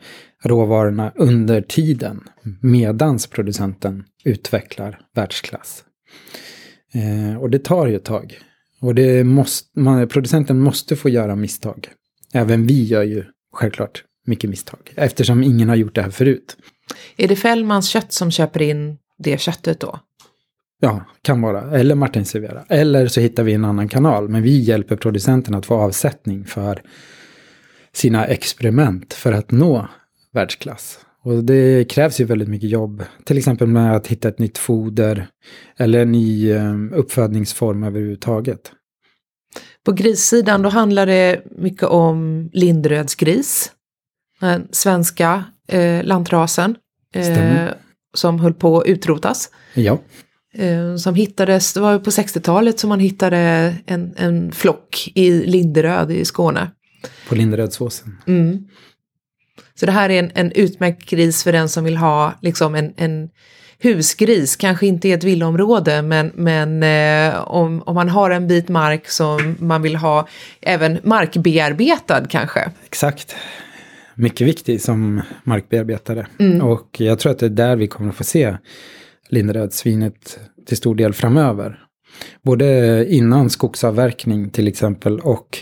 råvarorna 0.44 1.12
under 1.14 1.62
tiden 1.62 2.20
medans 2.60 3.26
producenten 3.26 4.04
utvecklar 4.24 5.00
världsklass. 5.14 5.84
Eh, 6.94 7.36
och 7.42 7.50
det 7.50 7.58
tar 7.58 7.86
ju 7.86 7.96
ett 7.96 8.04
tag. 8.04 8.38
Och 8.80 8.94
det 8.94 9.24
måste, 9.24 9.80
man, 9.80 10.08
producenten 10.08 10.60
måste 10.60 10.96
få 10.96 11.08
göra 11.08 11.36
misstag. 11.36 11.88
Även 12.32 12.66
vi 12.66 12.84
gör 12.84 13.02
ju 13.02 13.24
självklart 13.52 14.04
mycket 14.26 14.50
misstag. 14.50 14.92
Eftersom 14.94 15.42
ingen 15.42 15.68
har 15.68 15.76
gjort 15.76 15.94
det 15.94 16.02
här 16.02 16.10
förut. 16.10 16.56
Är 17.16 17.28
det 17.28 17.36
Fällmans 17.36 17.88
kött 17.88 18.12
som 18.12 18.30
köper 18.30 18.62
in 18.62 18.98
det 19.18 19.40
köttet 19.40 19.80
då? 19.80 20.00
Ja, 20.80 21.04
kan 21.22 21.40
vara. 21.40 21.78
Eller 21.78 21.94
Martin 21.94 22.24
Severa. 22.24 22.64
Eller 22.68 23.06
så 23.06 23.20
hittar 23.20 23.42
vi 23.42 23.52
en 23.52 23.64
annan 23.64 23.88
kanal. 23.88 24.28
Men 24.28 24.42
vi 24.42 24.58
hjälper 24.58 24.96
producenten 24.96 25.54
att 25.54 25.66
få 25.66 25.74
avsättning 25.74 26.44
för 26.44 26.82
sina 27.92 28.26
experiment 28.26 29.12
för 29.12 29.32
att 29.32 29.50
nå 29.50 29.88
världsklass. 30.32 30.98
Och 31.24 31.44
det 31.44 31.90
krävs 31.90 32.20
ju 32.20 32.24
väldigt 32.24 32.48
mycket 32.48 32.70
jobb. 32.70 33.04
Till 33.24 33.38
exempel 33.38 33.66
med 33.66 33.96
att 33.96 34.06
hitta 34.06 34.28
ett 34.28 34.38
nytt 34.38 34.58
foder 34.58 35.26
eller 35.76 36.02
en 36.02 36.12
ny 36.12 36.50
eh, 36.50 36.74
uppfödningsform 36.92 37.84
överhuvudtaget. 37.84 38.72
På 39.84 39.92
grissidan 39.92 40.62
då 40.62 40.68
handlar 40.68 41.06
det 41.06 41.42
mycket 41.58 41.88
om 41.88 42.50
lindrödsgris. 42.52 43.72
Den 44.40 44.68
svenska 44.70 45.44
eh, 45.68 46.04
lantrasen. 46.04 46.76
Eh, 47.14 47.68
som 48.14 48.40
höll 48.40 48.54
på 48.54 48.78
att 48.80 48.86
utrotas. 48.86 49.50
Ja. 49.74 49.98
Eh, 50.54 50.96
som 50.96 51.14
hittades, 51.14 51.72
det 51.72 51.80
var 51.80 51.98
på 51.98 52.10
60-talet 52.10 52.78
som 52.78 52.88
man 52.88 53.00
hittade 53.00 53.74
en, 53.86 54.14
en 54.16 54.52
flock 54.52 55.12
i 55.14 55.30
Linderöd 55.30 56.10
i 56.10 56.24
Skåne. 56.24 56.70
På 57.28 57.34
Linderödsåsen. 57.34 58.18
Mm. 58.26 58.68
Så 59.74 59.86
det 59.86 59.92
här 59.92 60.10
är 60.10 60.18
en, 60.18 60.30
en 60.34 60.52
utmärkt 60.52 61.10
gris 61.10 61.44
för 61.44 61.52
den 61.52 61.68
som 61.68 61.84
vill 61.84 61.96
ha 61.96 62.34
liksom 62.40 62.74
en, 62.74 62.94
en 62.96 63.28
husgris, 63.78 64.56
kanske 64.56 64.86
inte 64.86 65.08
i 65.08 65.12
ett 65.12 65.24
villaområde, 65.24 66.02
men, 66.02 66.32
men 66.34 66.82
eh, 66.82 67.40
om, 67.40 67.82
om 67.86 67.94
man 67.94 68.08
har 68.08 68.30
en 68.30 68.48
bit 68.48 68.68
mark 68.68 69.08
som 69.08 69.56
man 69.58 69.82
vill 69.82 69.96
ha 69.96 70.28
även 70.60 70.98
markbearbetad 71.02 72.26
kanske. 72.26 72.70
Exakt. 72.86 73.36
Mycket 74.14 74.46
viktig 74.46 74.80
som 74.80 75.22
markbearbetare. 75.44 76.26
Mm. 76.38 76.62
Och 76.62 77.00
jag 77.00 77.18
tror 77.18 77.32
att 77.32 77.38
det 77.38 77.46
är 77.46 77.50
där 77.50 77.76
vi 77.76 77.86
kommer 77.86 78.10
att 78.10 78.16
få 78.16 78.24
se 78.24 78.56
lindrödsvinet 79.28 80.38
till 80.66 80.76
stor 80.76 80.94
del 80.94 81.12
framöver. 81.12 81.78
Både 82.42 83.06
innan 83.08 83.50
skogsavverkning 83.50 84.50
till 84.50 84.68
exempel 84.68 85.20
och 85.20 85.58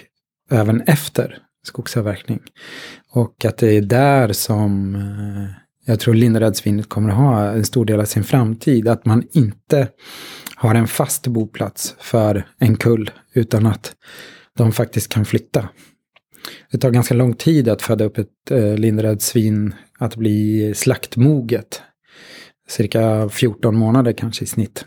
även 0.51 0.81
efter 0.81 1.39
skogsavverkning. 1.67 2.41
Och 3.15 3.45
att 3.45 3.59
det 3.59 3.77
är 3.77 3.83
där 3.83 4.33
som 4.33 4.95
eh, 4.95 5.63
jag 5.85 6.01
tror 6.01 6.15
Linderödsvinet 6.15 6.89
kommer 6.89 7.09
att 7.09 7.17
ha 7.17 7.51
en 7.51 7.65
stor 7.65 7.85
del 7.85 8.01
av 8.01 8.05
sin 8.05 8.25
framtid. 8.25 8.89
Att 8.89 9.05
man 9.05 9.25
inte 9.33 9.89
har 10.57 10.75
en 10.75 10.89
fast 10.89 11.27
boplats 11.27 11.95
för 11.99 12.47
en 12.59 12.77
kull, 12.77 13.11
utan 13.35 13.67
att 13.67 13.93
de 14.57 14.73
faktiskt 14.73 15.09
kan 15.09 15.25
flytta. 15.25 15.69
Det 16.71 16.79
tar 16.79 16.91
ganska 16.91 17.15
lång 17.15 17.35
tid 17.35 17.69
att 17.69 17.83
föda 17.83 18.05
upp 18.05 18.19
ett 18.19 18.51
eh, 18.51 18.75
Linderödsvin 18.75 19.75
att 19.99 20.17
bli 20.17 20.73
slaktmoget. 20.77 21.83
Cirka 22.69 23.29
14 23.29 23.77
månader 23.77 24.13
kanske 24.13 24.45
i 24.45 24.47
snitt. 24.47 24.85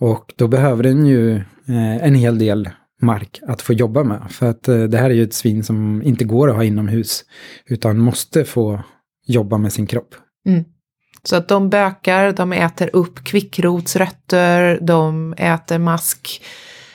Och 0.00 0.32
då 0.36 0.48
behöver 0.48 0.82
den 0.82 1.06
ju 1.06 1.34
eh, 1.36 1.96
en 2.06 2.14
hel 2.14 2.38
del 2.38 2.68
mark 3.02 3.40
att 3.46 3.62
få 3.62 3.72
jobba 3.72 4.04
med. 4.04 4.30
För 4.30 4.50
att 4.50 4.68
eh, 4.68 4.82
det 4.82 4.98
här 4.98 5.10
är 5.10 5.14
ju 5.14 5.22
ett 5.22 5.34
svin 5.34 5.64
som 5.64 6.02
inte 6.02 6.24
går 6.24 6.50
att 6.50 6.56
ha 6.56 6.64
inomhus. 6.64 7.24
Utan 7.66 7.98
måste 7.98 8.44
få 8.44 8.82
jobba 9.26 9.58
med 9.58 9.72
sin 9.72 9.86
kropp. 9.86 10.14
Mm. 10.46 10.64
Så 11.22 11.36
att 11.36 11.48
de 11.48 11.70
bökar, 11.70 12.32
de 12.32 12.52
äter 12.52 12.90
upp 12.92 13.24
kvickrotsrötter, 13.24 14.78
de 14.82 15.34
äter 15.36 15.78
mask, 15.78 16.42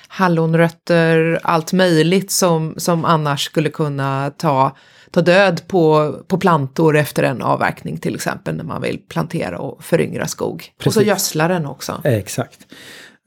hallonrötter, 0.08 1.40
allt 1.44 1.74
möjligt 1.74 2.32
som, 2.32 2.74
som 2.78 3.06
annars 3.06 3.46
skulle 3.46 3.70
kunna 3.70 4.32
ta, 4.38 4.76
ta 5.12 5.22
död 5.22 5.62
på, 5.68 6.16
på 6.28 6.38
plantor 6.38 6.98
efter 6.98 7.24
en 7.24 7.42
avverkning 7.42 7.98
till 7.98 8.16
exempel 8.16 8.56
när 8.56 8.64
man 8.64 8.82
vill 8.82 9.00
plantera 9.10 9.60
och 9.60 9.84
föryngra 9.84 10.28
skog. 10.28 10.58
Precis. 10.58 10.88
Och 10.88 10.94
så 10.94 11.02
gödslar 11.02 11.50
den 11.50 11.66
också. 11.66 12.02
Exakt. 12.04 12.60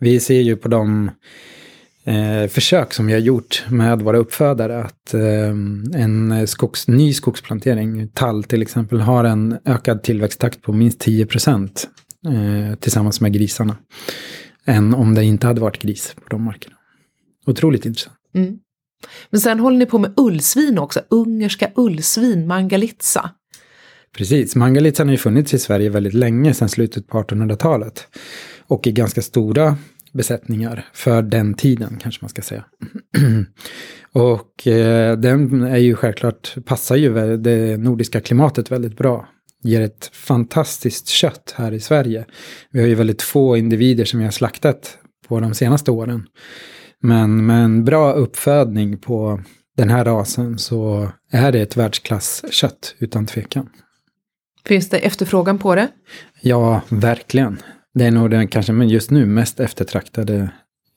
Vi 0.01 0.21
ser 0.21 0.41
ju 0.41 0.57
på 0.57 0.69
de 0.69 1.11
eh, 2.09 2.49
försök 2.49 2.95
som 2.95 3.07
vi 3.07 3.13
har 3.13 3.21
gjort 3.21 3.65
med 3.71 4.03
våra 4.03 4.19
uppfödare 4.19 4.85
att 4.85 5.15
eh, 5.15 5.49
en 6.03 6.47
skogs, 6.47 6.89
ny 6.89 7.13
skogsplantering, 7.15 8.09
tall 8.09 8.45
till 8.45 8.63
exempel, 8.63 9.01
har 9.01 9.25
en 9.25 9.59
ökad 9.65 10.03
tillväxttakt 10.03 10.63
på 10.63 10.73
minst 10.73 11.01
10 11.01 11.27
procent 11.27 11.89
eh, 12.27 12.79
tillsammans 12.79 13.21
med 13.21 13.33
grisarna. 13.33 13.77
Än 14.65 14.95
om 14.95 15.15
det 15.15 15.25
inte 15.25 15.47
hade 15.47 15.61
varit 15.61 15.83
gris 15.83 16.15
på 16.15 16.29
de 16.29 16.43
markerna. 16.43 16.77
Otroligt 17.47 17.87
intressant. 17.87 18.17
Mm. 18.35 18.59
Men 19.31 19.41
sen 19.41 19.61
håller 19.61 19.79
ni 19.79 19.87
på 19.87 19.99
med 19.99 20.13
ullsvin 20.17 20.79
också, 20.79 21.01
ungerska 21.09 21.71
ullsvin, 21.77 22.47
mangalitsa. 22.47 23.31
Precis, 24.17 24.57
mangalitsan 24.57 25.07
har 25.07 25.13
ju 25.13 25.19
funnits 25.19 25.55
i 25.55 25.59
Sverige 25.59 25.91
väldigt 25.91 26.15
länge, 26.15 26.55
sedan 26.55 26.69
slutet 26.69 27.07
på 27.07 27.23
1800-talet. 27.23 28.07
Och 28.67 28.87
i 28.87 28.93
ganska 28.93 29.23
stora 29.23 29.77
besättningar 30.13 30.85
för 30.93 31.23
den 31.23 31.55
tiden 31.55 31.99
kanske 32.01 32.25
man 32.25 32.29
ska 32.29 32.43
säga. 32.43 32.65
och 34.13 34.67
eh, 34.67 35.19
den 35.19 35.63
är 35.63 35.77
ju 35.77 35.95
självklart, 35.95 36.55
passar 36.65 36.97
ju 36.97 37.37
det 37.37 37.77
nordiska 37.77 38.21
klimatet 38.21 38.71
väldigt 38.71 38.97
bra. 38.97 39.29
Ger 39.63 39.81
ett 39.81 40.11
fantastiskt 40.13 41.09
kött 41.09 41.55
här 41.57 41.73
i 41.73 41.81
Sverige. 41.81 42.25
Vi 42.71 42.81
har 42.81 42.87
ju 42.87 42.95
väldigt 42.95 43.23
få 43.23 43.57
individer 43.57 44.05
som 44.05 44.19
vi 44.19 44.25
har 44.25 44.33
slaktat 44.33 44.99
på 45.29 45.41
de 45.41 45.55
senaste 45.55 45.91
åren. 45.91 46.27
Men 47.03 47.47
med 47.47 47.65
en 47.65 47.85
bra 47.85 48.13
uppfödning 48.13 48.99
på 48.99 49.41
den 49.77 49.91
här 49.91 50.05
rasen 50.05 50.59
så 50.59 51.09
är 51.33 51.53
det 51.53 51.61
ett 51.61 51.77
världsklasskött 51.77 52.95
utan 52.99 53.27
tvekan. 53.27 53.69
Finns 54.65 54.89
det 54.89 54.99
efterfrågan 54.99 55.59
på 55.59 55.75
det? 55.75 55.89
Ja, 56.41 56.81
verkligen. 56.89 57.59
Det 57.99 58.05
är 58.05 58.11
nog 58.11 58.31
den 58.31 58.49
kanske 58.49 58.73
men 58.73 58.89
just 58.89 59.11
nu 59.11 59.27
mest 59.27 59.61
eftertraktade 59.61 60.51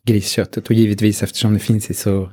grisköttet 0.07 0.67
och 0.67 0.73
givetvis 0.73 1.23
eftersom 1.23 1.53
det 1.53 1.59
finns 1.59 1.89
i 1.89 1.93
så 1.93 2.31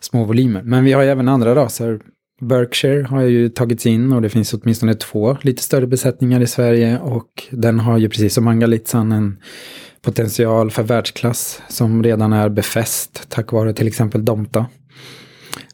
små 0.00 0.24
volymer. 0.24 0.62
Men 0.62 0.84
vi 0.84 0.92
har 0.92 1.02
ju 1.02 1.08
även 1.08 1.28
andra 1.28 1.54
raser. 1.54 2.00
Berkshire 2.40 3.02
har 3.02 3.22
ju 3.22 3.48
tagits 3.48 3.86
in 3.86 4.12
och 4.12 4.22
det 4.22 4.28
finns 4.28 4.54
åtminstone 4.54 4.94
två 4.94 5.36
lite 5.42 5.62
större 5.62 5.86
besättningar 5.86 6.40
i 6.40 6.46
Sverige 6.46 6.98
och 6.98 7.44
den 7.50 7.80
har 7.80 7.98
ju 7.98 8.08
precis 8.08 8.34
som 8.34 8.48
Angalitsan 8.48 9.12
en 9.12 9.38
potential 10.02 10.70
för 10.70 10.82
världsklass 10.82 11.62
som 11.68 12.02
redan 12.02 12.32
är 12.32 12.48
befäst 12.48 13.26
tack 13.28 13.52
vare 13.52 13.72
till 13.72 13.86
exempel 13.86 14.24
Domta 14.24 14.66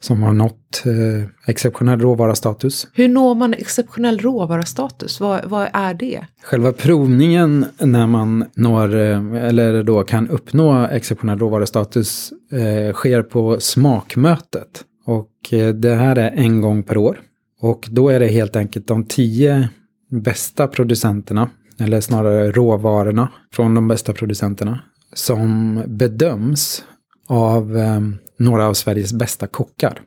som 0.00 0.22
har 0.22 0.32
nått 0.32 0.82
eh, 0.86 1.28
exceptionell 1.46 2.00
råvarastatus. 2.00 2.88
Hur 2.92 3.08
når 3.08 3.34
man 3.34 3.54
exceptionell 3.54 4.18
råvarastatus? 4.18 5.20
Vad, 5.20 5.44
vad 5.44 5.68
är 5.72 5.94
det? 5.94 6.26
Själva 6.42 6.72
provningen 6.72 7.66
när 7.78 8.06
man 8.06 8.44
når, 8.54 8.94
eh, 8.94 9.34
eller 9.34 9.82
då 9.82 10.02
kan 10.02 10.28
uppnå 10.28 10.86
exceptionell 10.86 11.38
råvarastatus 11.38 12.32
eh, 12.52 12.94
sker 12.94 13.22
på 13.22 13.60
smakmötet. 13.60 14.84
Och 15.06 15.52
eh, 15.52 15.74
det 15.74 15.94
här 15.94 16.16
är 16.16 16.30
en 16.30 16.60
gång 16.60 16.82
per 16.82 16.96
år. 16.96 17.20
Och 17.60 17.88
då 17.90 18.08
är 18.08 18.20
det 18.20 18.26
helt 18.26 18.56
enkelt 18.56 18.86
de 18.86 19.04
tio 19.04 19.68
bästa 20.10 20.66
producenterna, 20.66 21.50
eller 21.80 22.00
snarare 22.00 22.52
råvarorna 22.52 23.28
från 23.52 23.74
de 23.74 23.88
bästa 23.88 24.12
producenterna, 24.12 24.80
som 25.14 25.82
bedöms 25.86 26.84
av 27.28 27.76
eh, 27.76 28.00
några 28.40 28.66
av 28.66 28.74
Sveriges 28.74 29.12
bästa 29.12 29.46
kockar. 29.46 30.00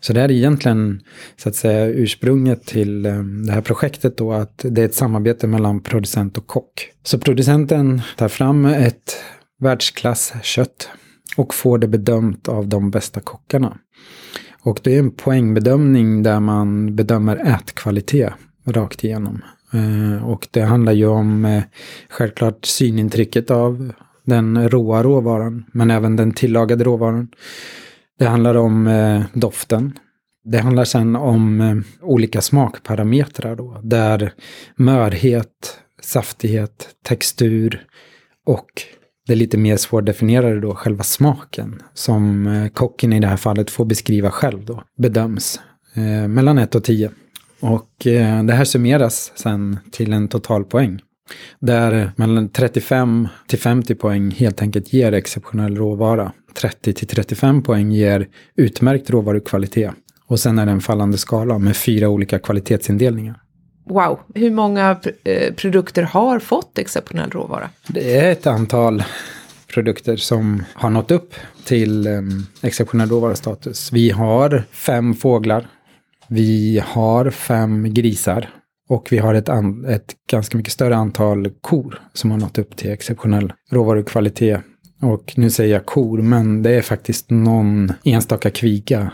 Så 0.00 0.12
det 0.12 0.20
är 0.20 0.30
egentligen 0.30 1.00
så 1.36 1.48
att 1.48 1.54
säga 1.54 1.86
ursprunget 1.86 2.66
till 2.66 3.06
eh, 3.06 3.18
det 3.46 3.52
här 3.52 3.60
projektet 3.60 4.16
då 4.16 4.32
att 4.32 4.64
det 4.68 4.80
är 4.80 4.86
ett 4.86 4.94
samarbete 4.94 5.46
mellan 5.46 5.82
producent 5.82 6.38
och 6.38 6.46
kock. 6.46 6.90
Så 7.02 7.18
producenten 7.18 8.02
tar 8.16 8.28
fram 8.28 8.64
ett 8.64 9.16
världsklasskött 9.60 10.88
och 11.36 11.54
får 11.54 11.78
det 11.78 11.88
bedömt 11.88 12.48
av 12.48 12.68
de 12.68 12.90
bästa 12.90 13.20
kockarna. 13.20 13.78
Och 14.62 14.80
det 14.82 14.94
är 14.94 14.98
en 14.98 15.10
poängbedömning 15.10 16.22
där 16.22 16.40
man 16.40 16.96
bedömer 16.96 17.36
ätkvalitet 17.36 18.32
rakt 18.66 19.04
igenom. 19.04 19.42
Eh, 19.72 20.28
och 20.28 20.48
det 20.50 20.62
handlar 20.62 20.92
ju 20.92 21.06
om 21.06 21.44
eh, 21.44 21.62
självklart 22.08 22.64
synintrycket 22.64 23.50
av 23.50 23.92
den 24.24 24.68
råa 24.68 25.02
råvaran, 25.02 25.64
men 25.72 25.90
även 25.90 26.16
den 26.16 26.32
tillagade 26.32 26.84
råvaran. 26.84 27.28
Det 28.18 28.24
handlar 28.24 28.54
om 28.54 28.86
eh, 28.86 29.22
doften. 29.32 29.98
Det 30.44 30.58
handlar 30.58 30.84
sen 30.84 31.16
om 31.16 31.60
eh, 31.60 31.76
olika 32.02 32.40
smakparametrar 32.40 33.56
då, 33.56 33.80
där 33.82 34.32
mörhet, 34.76 35.78
saftighet, 36.02 36.88
textur 37.04 37.86
och 38.46 38.82
det 39.26 39.34
lite 39.34 39.58
mer 39.58 39.76
svårdefinierade 39.76 40.60
då, 40.60 40.74
själva 40.74 41.04
smaken, 41.04 41.82
som 41.94 42.46
eh, 42.46 42.68
kocken 42.68 43.12
i 43.12 43.20
det 43.20 43.26
här 43.26 43.36
fallet 43.36 43.70
får 43.70 43.84
beskriva 43.84 44.30
själv 44.30 44.64
då, 44.64 44.82
bedöms 44.98 45.60
eh, 45.94 46.28
mellan 46.28 46.58
1 46.58 46.74
och 46.74 46.84
10. 46.84 47.10
Och 47.60 48.06
eh, 48.06 48.44
det 48.44 48.52
här 48.52 48.64
summeras 48.64 49.32
sen 49.34 49.78
till 49.90 50.12
en 50.12 50.28
totalpoäng. 50.28 51.00
Där 51.58 52.12
mellan 52.16 52.48
35 52.48 53.28
till 53.46 53.58
50 53.58 53.94
poäng 53.94 54.30
helt 54.30 54.62
enkelt 54.62 54.92
ger 54.92 55.12
exceptionell 55.12 55.76
råvara. 55.76 56.32
30 56.54 56.92
till 56.92 57.08
35 57.08 57.62
poäng 57.62 57.92
ger 57.92 58.28
utmärkt 58.56 59.10
råvarukvalitet. 59.10 59.92
Och 60.26 60.40
sen 60.40 60.58
är 60.58 60.66
det 60.66 60.72
en 60.72 60.80
fallande 60.80 61.18
skala 61.18 61.58
med 61.58 61.76
fyra 61.76 62.08
olika 62.08 62.38
kvalitetsindelningar. 62.38 63.40
Wow, 63.84 64.20
hur 64.34 64.50
många 64.50 65.00
eh, 65.24 65.54
produkter 65.54 66.02
har 66.02 66.38
fått 66.38 66.78
exceptionell 66.78 67.30
råvara? 67.30 67.70
Det 67.86 68.18
är 68.18 68.32
ett 68.32 68.46
antal 68.46 69.04
produkter 69.74 70.16
som 70.16 70.64
har 70.74 70.90
nått 70.90 71.10
upp 71.10 71.34
till 71.64 72.06
um, 72.06 72.46
exceptionell 72.62 73.08
råvarustatus. 73.08 73.92
Vi 73.92 74.10
har 74.10 74.62
fem 74.70 75.14
fåglar. 75.14 75.66
Vi 76.28 76.82
har 76.86 77.30
fem 77.30 77.94
grisar. 77.94 78.48
Och 78.88 79.08
vi 79.10 79.18
har 79.18 79.34
ett, 79.34 79.48
ett 79.88 80.14
ganska 80.30 80.56
mycket 80.56 80.72
större 80.72 80.96
antal 80.96 81.50
kor 81.60 82.00
som 82.12 82.30
har 82.30 82.38
nått 82.38 82.58
upp 82.58 82.76
till 82.76 82.90
exceptionell 82.90 83.52
råvarukvalitet. 83.70 84.60
Och 85.02 85.32
nu 85.36 85.50
säger 85.50 85.74
jag 85.74 85.86
kor, 85.86 86.22
men 86.22 86.62
det 86.62 86.70
är 86.70 86.82
faktiskt 86.82 87.30
någon 87.30 87.92
enstaka 88.04 88.50
kviga 88.50 89.12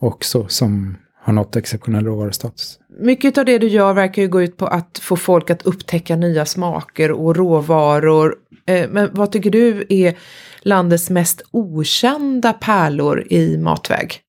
också 0.00 0.48
som 0.48 0.96
har 1.26 1.32
nått 1.32 1.56
exceptionell 1.56 2.04
råvarustatus. 2.04 2.78
Mycket 3.00 3.38
av 3.38 3.44
det 3.44 3.58
du 3.58 3.68
gör 3.68 3.94
verkar 3.94 4.22
ju 4.22 4.28
gå 4.28 4.42
ut 4.42 4.56
på 4.56 4.66
att 4.66 4.98
få 5.02 5.16
folk 5.16 5.50
att 5.50 5.62
upptäcka 5.62 6.16
nya 6.16 6.46
smaker 6.46 7.12
och 7.12 7.36
råvaror. 7.36 8.34
Eh, 8.66 8.90
men 8.90 9.08
vad 9.12 9.32
tycker 9.32 9.50
du 9.50 9.86
är 9.88 10.18
landets 10.62 11.10
mest 11.10 11.42
okända 11.50 12.52
pärlor 12.52 13.26
i 13.30 13.58
matväg? 13.58 14.20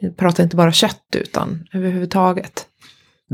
Vi 0.00 0.10
pratar 0.10 0.44
inte 0.44 0.56
bara 0.56 0.72
kött 0.72 1.16
utan 1.16 1.66
överhuvudtaget. 1.72 2.66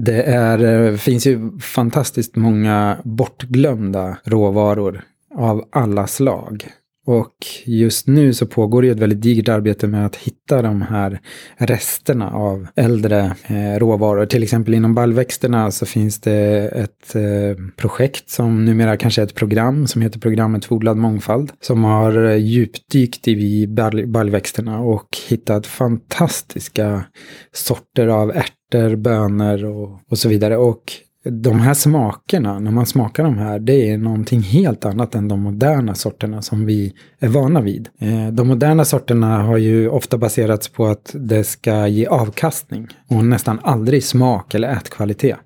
Det 0.04 0.22
är, 0.22 0.88
eh, 0.88 0.96
finns 0.96 1.26
ju 1.26 1.58
fantastiskt 1.58 2.36
många 2.36 2.98
bortglömda 3.04 4.18
råvaror 4.24 5.02
av 5.34 5.64
alla 5.72 6.06
slag. 6.06 6.64
Och 7.06 7.34
just 7.64 8.06
nu 8.06 8.34
så 8.34 8.46
pågår 8.46 8.82
det 8.82 8.88
ett 8.88 8.98
väldigt 8.98 9.22
digert 9.22 9.48
arbete 9.48 9.86
med 9.86 10.06
att 10.06 10.16
hitta 10.16 10.62
de 10.62 10.82
här 10.82 11.20
resterna 11.56 12.30
av 12.30 12.66
äldre 12.76 13.36
eh, 13.46 13.78
råvaror. 13.78 14.26
Till 14.26 14.42
exempel 14.42 14.74
inom 14.74 14.94
baljväxterna 14.94 15.70
så 15.70 15.86
finns 15.86 16.20
det 16.20 16.68
ett 16.68 17.14
eh, 17.14 17.64
projekt 17.76 18.30
som 18.30 18.64
numera 18.64 18.96
kanske 18.96 19.22
är 19.22 19.26
ett 19.26 19.34
program 19.34 19.86
som 19.86 20.02
heter 20.02 20.20
programmet 20.20 20.64
för 20.64 20.74
odlad 20.74 20.96
mångfald. 20.96 21.52
Som 21.60 21.84
har 21.84 22.24
eh, 22.24 22.36
djupdykt 22.36 23.28
i 23.28 23.66
baljväxterna 24.06 24.80
och 24.80 25.18
hittat 25.28 25.66
fantastiska 25.66 27.04
sorter 27.52 28.06
av 28.06 28.30
ärtor, 28.30 28.60
bönor 28.96 29.64
och, 29.64 30.00
och 30.09 30.18
så 30.18 30.28
vidare. 30.28 30.56
Och 30.56 30.92
de 31.24 31.61
här 31.61 31.74
smakerna, 31.74 32.59
när 32.59 32.70
man 32.70 32.87
smakar 32.87 33.24
de 33.24 33.38
här, 33.38 33.59
det 33.59 33.90
är 33.90 33.98
någonting 33.98 34.40
helt 34.40 34.85
annat 34.85 35.14
än 35.14 35.28
de 35.28 35.40
moderna 35.40 35.94
sorterna 35.94 36.42
som 36.42 36.66
vi 36.66 36.94
är 37.18 37.28
vana 37.28 37.61
vid. 37.61 37.88
Eh, 37.98 38.28
de 38.28 38.48
moderna 38.48 38.85
sorterna 38.85 39.42
har 39.42 39.56
ju 39.56 39.88
ofta 39.88 40.18
baserats 40.18 40.68
på 40.68 40.87
att 40.87 41.14
det 41.18 41.44
ska 41.44 41.87
ge 41.87 42.06
avkastning 42.06 42.88
och 43.09 43.24
nästan 43.24 43.61
aldrig 43.62 44.04
smak 44.04 44.54
eller 44.54 44.72
ätkvalitet. 44.72 45.37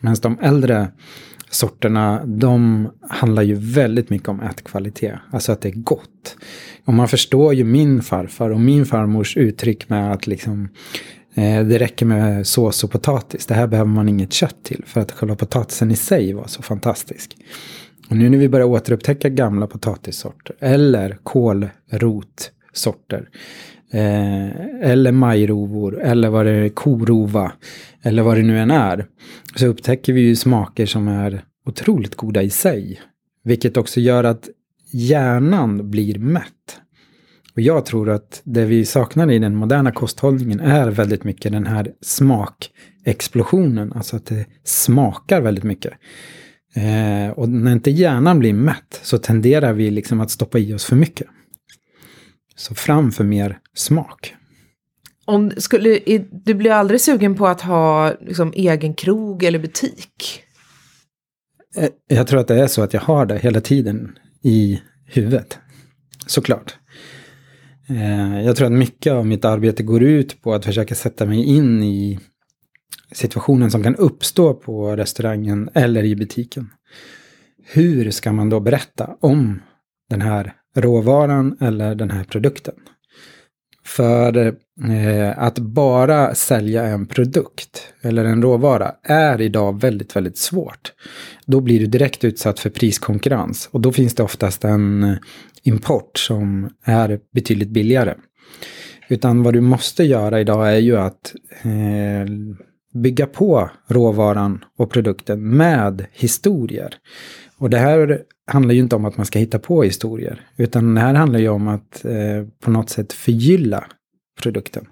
Medan 0.00 0.16
de 0.22 0.38
äldre 0.42 0.88
sorterna, 1.50 2.24
de 2.24 2.88
handlar 3.08 3.42
ju 3.42 3.54
väldigt 3.54 4.10
mycket 4.10 4.28
om 4.28 4.40
ätkvalitet, 4.40 5.14
alltså 5.30 5.52
att 5.52 5.60
det 5.60 5.68
är 5.68 5.72
gott. 5.72 6.36
Och 6.84 6.94
man 6.94 7.08
förstår 7.08 7.54
ju 7.54 7.64
min 7.64 8.02
farfar 8.02 8.50
och 8.50 8.60
min 8.60 8.86
farmors 8.86 9.36
uttryck 9.36 9.88
med 9.88 10.12
att 10.12 10.26
liksom 10.26 10.68
Eh, 11.34 11.64
det 11.64 11.78
räcker 11.78 12.06
med 12.06 12.46
sås 12.46 12.84
och 12.84 12.90
potatis. 12.90 13.46
Det 13.46 13.54
här 13.54 13.66
behöver 13.66 13.90
man 13.90 14.08
inget 14.08 14.32
kött 14.32 14.56
till 14.62 14.82
för 14.86 15.00
att 15.00 15.12
själva 15.12 15.36
potatisen 15.36 15.90
i 15.90 15.96
sig 15.96 16.32
var 16.32 16.46
så 16.46 16.62
fantastisk. 16.62 17.36
Och 18.10 18.16
nu 18.16 18.28
när 18.28 18.38
vi 18.38 18.48
börjar 18.48 18.66
återupptäcka 18.66 19.28
gamla 19.28 19.66
potatissorter 19.66 20.56
eller 20.60 21.18
kålrotsorter 21.22 23.28
eh, 23.92 24.90
eller 24.90 25.12
majrovor 25.12 26.00
eller 26.00 26.28
vad 26.28 26.46
det 26.46 26.52
är, 26.52 26.68
korova 26.68 27.52
eller 28.02 28.22
vad 28.22 28.36
det 28.36 28.42
nu 28.42 28.58
än 28.58 28.70
är. 28.70 29.06
Så 29.56 29.66
upptäcker 29.66 30.12
vi 30.12 30.20
ju 30.20 30.36
smaker 30.36 30.86
som 30.86 31.08
är 31.08 31.44
otroligt 31.66 32.14
goda 32.14 32.42
i 32.42 32.50
sig. 32.50 33.00
Vilket 33.44 33.76
också 33.76 34.00
gör 34.00 34.24
att 34.24 34.48
hjärnan 34.92 35.90
blir 35.90 36.18
mätt. 36.18 36.81
Och 37.54 37.60
jag 37.60 37.86
tror 37.86 38.10
att 38.10 38.40
det 38.44 38.64
vi 38.64 38.84
saknar 38.84 39.30
i 39.30 39.38
den 39.38 39.56
moderna 39.56 39.92
kosthållningen 39.92 40.60
är 40.60 40.90
väldigt 40.90 41.24
mycket 41.24 41.52
den 41.52 41.66
här 41.66 41.92
smakexplosionen. 42.00 43.92
Alltså 43.92 44.16
att 44.16 44.26
det 44.26 44.46
smakar 44.64 45.40
väldigt 45.40 45.64
mycket. 45.64 45.92
Eh, 46.74 47.30
och 47.30 47.48
när 47.48 47.72
inte 47.72 47.90
hjärnan 47.90 48.38
blir 48.38 48.52
mätt 48.52 49.00
så 49.02 49.18
tenderar 49.18 49.72
vi 49.72 49.90
liksom 49.90 50.20
att 50.20 50.30
stoppa 50.30 50.58
i 50.58 50.74
oss 50.74 50.84
för 50.84 50.96
mycket. 50.96 51.26
Så 52.56 52.74
fram 52.74 53.12
för 53.12 53.24
mer 53.24 53.58
smak. 53.74 54.34
Om, 55.24 55.52
skulle, 55.56 55.98
du 56.30 56.54
blir 56.54 56.70
aldrig 56.70 57.00
sugen 57.00 57.34
på 57.34 57.46
att 57.46 57.60
ha 57.60 58.14
liksom, 58.20 58.52
egen 58.56 58.94
krog 58.94 59.42
eller 59.42 59.58
butik? 59.58 60.42
Eh, 61.76 61.88
jag 62.08 62.26
tror 62.26 62.40
att 62.40 62.48
det 62.48 62.62
är 62.62 62.66
så 62.66 62.82
att 62.82 62.94
jag 62.94 63.00
har 63.00 63.26
det 63.26 63.38
hela 63.38 63.60
tiden 63.60 64.18
i 64.42 64.80
huvudet. 65.06 65.58
Såklart. 66.26 66.78
Eh, 67.92 68.42
jag 68.42 68.56
tror 68.56 68.66
att 68.66 68.72
mycket 68.72 69.12
av 69.12 69.26
mitt 69.26 69.44
arbete 69.44 69.82
går 69.82 70.02
ut 70.02 70.42
på 70.42 70.54
att 70.54 70.64
försöka 70.64 70.94
sätta 70.94 71.26
mig 71.26 71.44
in 71.44 71.82
i 71.82 72.18
situationen 73.12 73.70
som 73.70 73.82
kan 73.82 73.96
uppstå 73.96 74.54
på 74.54 74.96
restaurangen 74.96 75.70
eller 75.74 76.04
i 76.04 76.16
butiken. 76.16 76.70
Hur 77.64 78.10
ska 78.10 78.32
man 78.32 78.50
då 78.50 78.60
berätta 78.60 79.16
om 79.20 79.62
den 80.10 80.22
här 80.22 80.54
råvaran 80.76 81.56
eller 81.60 81.94
den 81.94 82.10
här 82.10 82.24
produkten? 82.24 82.74
För 83.96 84.36
eh, 84.46 85.38
att 85.38 85.58
bara 85.58 86.34
sälja 86.34 86.84
en 86.84 87.06
produkt 87.06 87.92
eller 88.02 88.24
en 88.24 88.42
råvara 88.42 88.92
är 89.02 89.40
idag 89.40 89.80
väldigt, 89.80 90.16
väldigt 90.16 90.38
svårt. 90.38 90.92
Då 91.46 91.60
blir 91.60 91.80
du 91.80 91.86
direkt 91.86 92.24
utsatt 92.24 92.60
för 92.60 92.70
priskonkurrens 92.70 93.68
och 93.72 93.80
då 93.80 93.92
finns 93.92 94.14
det 94.14 94.22
oftast 94.22 94.64
en 94.64 95.02
eh, 95.02 95.16
import 95.62 96.18
som 96.18 96.70
är 96.84 97.20
betydligt 97.32 97.68
billigare. 97.68 98.14
Utan 99.08 99.42
vad 99.42 99.54
du 99.54 99.60
måste 99.60 100.04
göra 100.04 100.40
idag 100.40 100.72
är 100.72 100.78
ju 100.78 100.96
att 100.96 101.34
eh, 101.62 102.32
bygga 102.94 103.26
på 103.26 103.70
råvaran 103.88 104.64
och 104.78 104.90
produkten 104.90 105.56
med 105.56 106.06
historier. 106.12 106.94
Och 107.58 107.70
det 107.70 107.78
här 107.78 108.22
handlar 108.52 108.74
ju 108.74 108.80
inte 108.80 108.96
om 108.96 109.04
att 109.04 109.16
man 109.16 109.26
ska 109.26 109.38
hitta 109.38 109.58
på 109.58 109.82
historier, 109.82 110.40
utan 110.56 110.94
det 110.94 111.00
här 111.00 111.14
handlar 111.14 111.38
ju 111.38 111.48
om 111.48 111.68
att 111.68 112.04
eh, 112.04 112.46
på 112.60 112.70
något 112.70 112.90
sätt 112.90 113.12
förgylla 113.12 113.84
produkten 114.42 114.86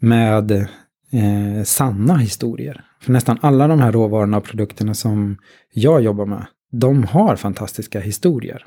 med 0.00 0.50
eh, 0.50 1.62
sanna 1.64 2.16
historier. 2.16 2.84
För 3.00 3.12
nästan 3.12 3.38
alla 3.42 3.68
de 3.68 3.80
här 3.80 3.92
råvarorna 3.92 4.36
och 4.36 4.44
produkterna 4.44 4.94
som 4.94 5.36
jag 5.72 6.02
jobbar 6.02 6.26
med, 6.26 6.46
de 6.72 7.04
har 7.04 7.36
fantastiska 7.36 8.00
historier. 8.00 8.66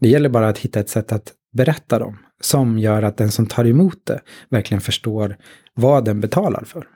Det 0.00 0.08
gäller 0.08 0.28
bara 0.28 0.48
att 0.48 0.58
hitta 0.58 0.80
ett 0.80 0.88
sätt 0.88 1.12
att 1.12 1.32
berätta 1.52 1.98
dem 1.98 2.18
som 2.40 2.78
gör 2.78 3.02
att 3.02 3.16
den 3.16 3.30
som 3.30 3.46
tar 3.46 3.64
emot 3.64 3.98
det 4.04 4.20
verkligen 4.48 4.80
förstår 4.80 5.36
vad 5.74 6.04
den 6.04 6.20
betalar 6.20 6.64
för. 6.66 6.86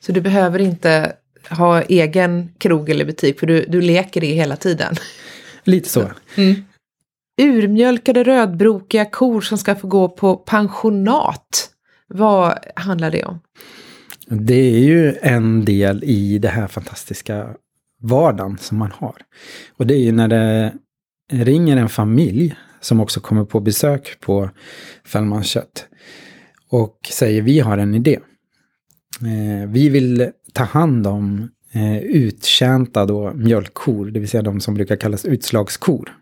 Så 0.00 0.12
du 0.12 0.20
behöver 0.20 0.58
inte 0.58 1.12
ha 1.50 1.82
egen 1.82 2.48
krog 2.58 2.90
eller 2.90 3.04
butik 3.04 3.40
för 3.40 3.46
du, 3.46 3.66
du 3.68 3.80
leker 3.80 4.20
det 4.20 4.26
hela 4.26 4.56
tiden? 4.56 4.94
Lite 5.64 5.88
så. 5.88 6.10
Mm. 6.36 6.54
Urmjölkade 7.42 8.24
rödbrokiga 8.24 9.04
kor 9.04 9.40
som 9.40 9.58
ska 9.58 9.74
få 9.74 9.86
gå 9.86 10.08
på 10.08 10.36
pensionat. 10.36 11.70
Vad 12.06 12.58
handlar 12.76 13.10
det 13.10 13.24
om? 13.24 13.40
Det 14.26 14.54
är 14.54 14.78
ju 14.78 15.14
en 15.22 15.64
del 15.64 16.04
i 16.04 16.38
det 16.38 16.48
här 16.48 16.66
fantastiska 16.66 17.48
vardagen 18.00 18.58
som 18.58 18.78
man 18.78 18.92
har. 18.92 19.16
Och 19.76 19.86
det 19.86 19.94
är 19.94 20.00
ju 20.00 20.12
när 20.12 20.28
det 20.28 20.72
ringer 21.32 21.76
en 21.76 21.88
familj 21.88 22.56
som 22.80 23.00
också 23.00 23.20
kommer 23.20 23.44
på 23.44 23.60
besök 23.60 24.20
på 24.20 24.50
Fällmans 25.04 25.46
kött 25.46 25.86
och 26.68 26.98
säger 27.10 27.42
vi 27.42 27.60
har 27.60 27.78
en 27.78 27.94
idé. 27.94 28.18
Eh, 29.20 29.68
vi 29.68 29.88
vill 29.88 30.30
ta 30.52 30.64
hand 30.64 31.06
om 31.06 31.50
eh, 31.72 31.98
uttjänta 31.98 33.06
då 33.06 33.32
mjölkkor, 33.34 34.06
det 34.06 34.20
vill 34.20 34.28
säga 34.28 34.42
de 34.42 34.60
som 34.60 34.74
brukar 34.74 34.96
kallas 34.96 35.24
utslagskor. 35.24 36.12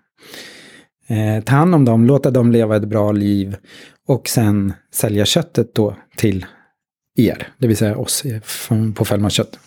Eh, 1.06 1.44
ta 1.44 1.54
hand 1.56 1.74
om 1.74 1.84
dem, 1.84 2.06
låta 2.06 2.30
dem 2.30 2.52
leva 2.52 2.76
ett 2.76 2.88
bra 2.88 3.12
liv 3.12 3.56
och 4.08 4.28
sen 4.28 4.72
sälja 4.92 5.24
köttet 5.24 5.74
då 5.74 5.96
till 6.16 6.46
er, 7.18 7.48
det 7.58 7.66
vill 7.66 7.76
säga 7.76 7.96
oss 7.96 8.22
på 8.94 9.04
Fällmans 9.04 9.34
kött. 9.34 9.58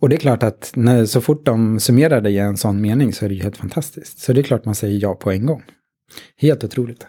Och 0.00 0.08
det 0.08 0.16
är 0.16 0.20
klart 0.20 0.42
att 0.42 0.72
när, 0.74 1.06
så 1.06 1.20
fort 1.20 1.46
de 1.46 1.80
summerar 1.80 2.20
det 2.20 2.30
i 2.30 2.38
en 2.38 2.56
sån 2.56 2.80
mening 2.80 3.12
så 3.12 3.24
är 3.24 3.28
det 3.28 3.34
ju 3.34 3.42
helt 3.42 3.56
fantastiskt. 3.56 4.18
Så 4.18 4.32
det 4.32 4.40
är 4.40 4.42
klart 4.42 4.64
man 4.64 4.74
säger 4.74 4.98
ja 5.02 5.14
på 5.14 5.30
en 5.30 5.46
gång. 5.46 5.62
Helt 6.36 6.64
otroligt. 6.64 7.06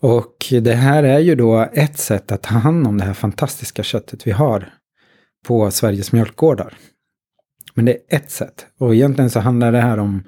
Och 0.00 0.46
det 0.62 0.74
här 0.74 1.02
är 1.02 1.18
ju 1.18 1.34
då 1.34 1.68
ett 1.72 1.98
sätt 1.98 2.32
att 2.32 2.42
ta 2.42 2.54
hand 2.54 2.86
om 2.86 2.98
det 2.98 3.04
här 3.04 3.14
fantastiska 3.14 3.82
köttet 3.82 4.26
vi 4.26 4.30
har 4.30 4.74
på 5.48 5.70
Sveriges 5.70 6.12
mjölkgårdar. 6.12 6.74
Men 7.74 7.84
det 7.84 7.92
är 7.92 8.16
ett 8.16 8.30
sätt. 8.30 8.66
Och 8.78 8.94
egentligen 8.94 9.30
så 9.30 9.40
handlar 9.40 9.72
det 9.72 9.80
här 9.80 9.98
om 9.98 10.22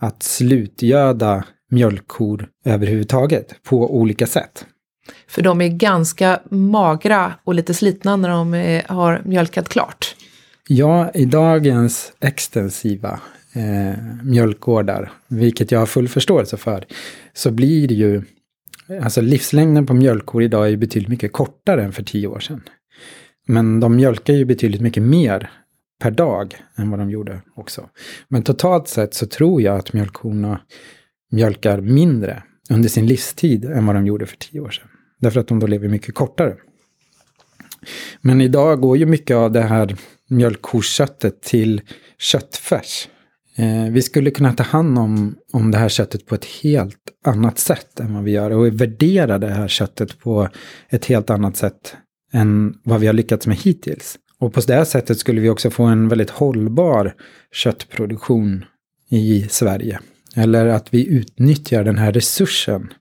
att 0.00 0.22
slutgöda 0.22 1.44
mjölkkor 1.70 2.48
överhuvudtaget 2.64 3.54
på 3.62 3.96
olika 3.96 4.26
sätt. 4.26 4.66
För 5.28 5.42
de 5.42 5.60
är 5.60 5.68
ganska 5.68 6.40
magra 6.50 7.32
och 7.44 7.54
lite 7.54 7.74
slitna 7.74 8.16
när 8.16 8.28
de 8.28 8.82
har 8.86 9.22
mjölkat 9.24 9.68
klart. 9.68 10.16
Ja, 10.68 11.10
i 11.14 11.24
dagens 11.24 12.12
extensiva 12.20 13.20
eh, 13.52 14.04
mjölkgårdar, 14.22 15.12
vilket 15.28 15.72
jag 15.72 15.78
har 15.78 15.86
full 15.86 16.08
förståelse 16.08 16.56
för, 16.56 16.84
så 17.32 17.50
blir 17.50 17.88
det 17.88 17.94
ju, 17.94 18.22
alltså 19.02 19.20
livslängden 19.20 19.86
på 19.86 19.94
mjölkkor 19.94 20.42
idag 20.42 20.72
är 20.72 20.76
betydligt 20.76 21.08
mycket 21.08 21.32
kortare 21.32 21.84
än 21.84 21.92
för 21.92 22.02
tio 22.02 22.26
år 22.26 22.40
sedan. 22.40 22.62
Men 23.48 23.80
de 23.80 23.96
mjölkar 23.96 24.34
ju 24.34 24.44
betydligt 24.44 24.80
mycket 24.80 25.02
mer 25.02 25.50
per 26.02 26.10
dag 26.10 26.56
än 26.76 26.90
vad 26.90 26.98
de 26.98 27.10
gjorde 27.10 27.40
också. 27.54 27.88
Men 28.28 28.42
totalt 28.42 28.88
sett 28.88 29.14
så 29.14 29.26
tror 29.26 29.62
jag 29.62 29.78
att 29.78 29.92
mjölkkorna 29.92 30.60
mjölkar 31.30 31.80
mindre 31.80 32.42
under 32.70 32.88
sin 32.88 33.06
livstid 33.06 33.64
än 33.64 33.86
vad 33.86 33.96
de 33.96 34.06
gjorde 34.06 34.26
för 34.26 34.36
tio 34.36 34.60
år 34.60 34.70
sedan. 34.70 34.88
Därför 35.20 35.40
att 35.40 35.48
de 35.48 35.58
då 35.58 35.66
lever 35.66 35.88
mycket 35.88 36.14
kortare. 36.14 36.56
Men 38.20 38.40
idag 38.40 38.80
går 38.80 38.96
ju 38.96 39.06
mycket 39.06 39.36
av 39.36 39.52
det 39.52 39.60
här 39.60 39.96
mjölkkorsköttet 40.28 41.42
till 41.42 41.80
köttfärs. 42.18 43.08
Eh, 43.56 43.92
vi 43.92 44.02
skulle 44.02 44.30
kunna 44.30 44.52
ta 44.52 44.62
hand 44.62 44.98
om, 44.98 45.36
om 45.52 45.70
det 45.70 45.78
här 45.78 45.88
köttet 45.88 46.26
på 46.26 46.34
ett 46.34 46.44
helt 46.44 46.96
annat 47.24 47.58
sätt 47.58 48.00
än 48.00 48.14
vad 48.14 48.24
vi 48.24 48.30
gör 48.30 48.50
och 48.50 48.80
värdera 48.80 49.38
det 49.38 49.48
här 49.48 49.68
köttet 49.68 50.18
på 50.18 50.48
ett 50.88 51.04
helt 51.04 51.30
annat 51.30 51.56
sätt 51.56 51.96
än 52.32 52.74
vad 52.82 53.00
vi 53.00 53.06
har 53.06 53.14
lyckats 53.14 53.46
med 53.46 53.56
hittills. 53.56 54.18
Och 54.40 54.52
på 54.52 54.60
det 54.60 54.84
sättet 54.84 55.18
skulle 55.18 55.40
vi 55.40 55.48
också 55.48 55.70
få 55.70 55.84
en 55.84 56.08
väldigt 56.08 56.30
hållbar 56.30 57.14
köttproduktion 57.52 58.64
i 59.08 59.46
Sverige. 59.50 60.00
Eller 60.36 60.66
att 60.66 60.94
vi 60.94 61.06
utnyttjar 61.08 61.84
den 61.84 61.98
här 61.98 62.12
resursen 62.12 62.92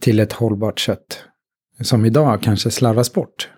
till 0.00 0.20
ett 0.20 0.32
hållbart 0.32 0.78
kött 0.78 1.24
som 1.80 2.04
idag 2.04 2.42
kanske 2.42 2.70
slarvas 2.70 3.12
bort. 3.12 3.48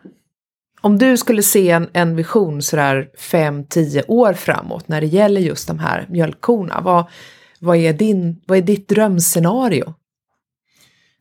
Om 0.80 0.98
du 0.98 1.16
skulle 1.16 1.42
se 1.42 1.70
en, 1.70 1.88
en 1.92 2.16
vision 2.16 2.62
sådär 2.62 3.08
5-10 3.18 4.02
år 4.08 4.32
framåt 4.32 4.88
när 4.88 5.00
det 5.00 5.06
gäller 5.06 5.40
just 5.40 5.68
de 5.68 5.78
här 5.78 6.06
mjölkkorna, 6.10 6.80
vad, 6.80 7.06
vad, 7.60 7.76
är, 7.76 7.92
din, 7.92 8.40
vad 8.46 8.58
är 8.58 8.62
ditt 8.62 8.88
drömscenario? 8.88 9.94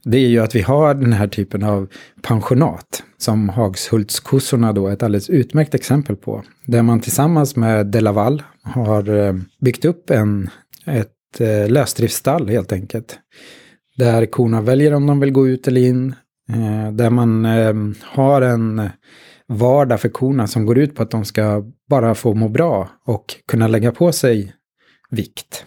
Det 0.09 0.17
är 0.17 0.27
ju 0.27 0.39
att 0.39 0.55
vi 0.55 0.61
har 0.61 0.93
den 0.93 1.13
här 1.13 1.27
typen 1.27 1.63
av 1.63 1.87
pensionat 2.21 3.03
som 3.17 3.49
Hagshultskossorna 3.49 4.73
då 4.73 4.87
är 4.87 4.93
ett 4.93 5.03
alldeles 5.03 5.29
utmärkt 5.29 5.75
exempel 5.75 6.15
på. 6.15 6.43
Där 6.65 6.81
man 6.81 6.99
tillsammans 6.99 7.55
med 7.55 7.87
Delaval 7.87 8.43
har 8.63 9.09
eh, 9.09 9.33
byggt 9.61 9.85
upp 9.85 10.09
en, 10.09 10.49
ett 10.85 11.39
eh, 11.39 11.69
lösdriftsstall 11.69 12.49
helt 12.49 12.71
enkelt. 12.71 13.19
Där 13.97 14.25
korna 14.25 14.61
väljer 14.61 14.93
om 14.93 15.07
de 15.07 15.19
vill 15.19 15.31
gå 15.31 15.47
ut 15.47 15.67
eller 15.67 15.81
in. 15.81 16.15
Eh, 16.49 16.91
där 16.91 17.09
man 17.09 17.45
har 18.01 18.41
en 18.41 18.89
vardag 19.47 20.01
för 20.01 20.09
korna 20.09 20.47
som 20.47 20.65
går 20.65 20.77
ut 20.77 20.95
på 20.95 21.03
att 21.03 21.11
de 21.11 21.25
ska 21.25 21.63
bara 21.89 22.15
få 22.15 22.33
må 22.33 22.49
bra 22.49 22.89
och 23.05 23.25
kunna 23.47 23.67
lägga 23.67 23.91
på 23.91 24.11
sig 24.11 24.53
vikt 25.09 25.65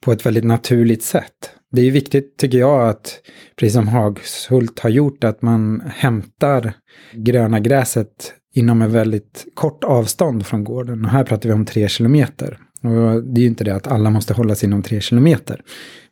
på 0.00 0.12
ett 0.12 0.26
väldigt 0.26 0.44
naturligt 0.44 1.02
sätt. 1.02 1.57
Det 1.72 1.82
är 1.82 1.90
viktigt 1.90 2.36
tycker 2.36 2.58
jag 2.58 2.88
att, 2.88 3.20
precis 3.56 3.74
som 3.74 3.88
Hagshult 3.88 4.78
har 4.78 4.90
gjort, 4.90 5.24
att 5.24 5.42
man 5.42 5.82
hämtar 5.86 6.72
gröna 7.12 7.60
gräset 7.60 8.34
inom 8.54 8.82
en 8.82 8.92
väldigt 8.92 9.46
kort 9.54 9.84
avstånd 9.84 10.46
från 10.46 10.64
gården. 10.64 11.04
Och 11.04 11.10
här 11.10 11.24
pratar 11.24 11.48
vi 11.48 11.54
om 11.54 11.66
tre 11.66 11.88
kilometer. 11.88 12.58
Och 12.82 13.24
det 13.24 13.40
är 13.40 13.42
ju 13.42 13.48
inte 13.48 13.64
det 13.64 13.74
att 13.74 13.86
alla 13.86 14.10
måste 14.10 14.34
hålla 14.34 14.54
sig 14.54 14.66
inom 14.66 14.82
tre 14.82 15.00
kilometer. 15.00 15.60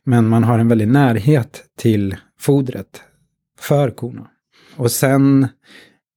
Men 0.05 0.27
man 0.27 0.43
har 0.43 0.59
en 0.59 0.67
väldig 0.67 0.87
närhet 0.87 1.63
till 1.77 2.15
fodret 2.39 3.01
för 3.59 3.89
korna. 3.89 4.27
Och 4.75 4.91
sen 4.91 5.47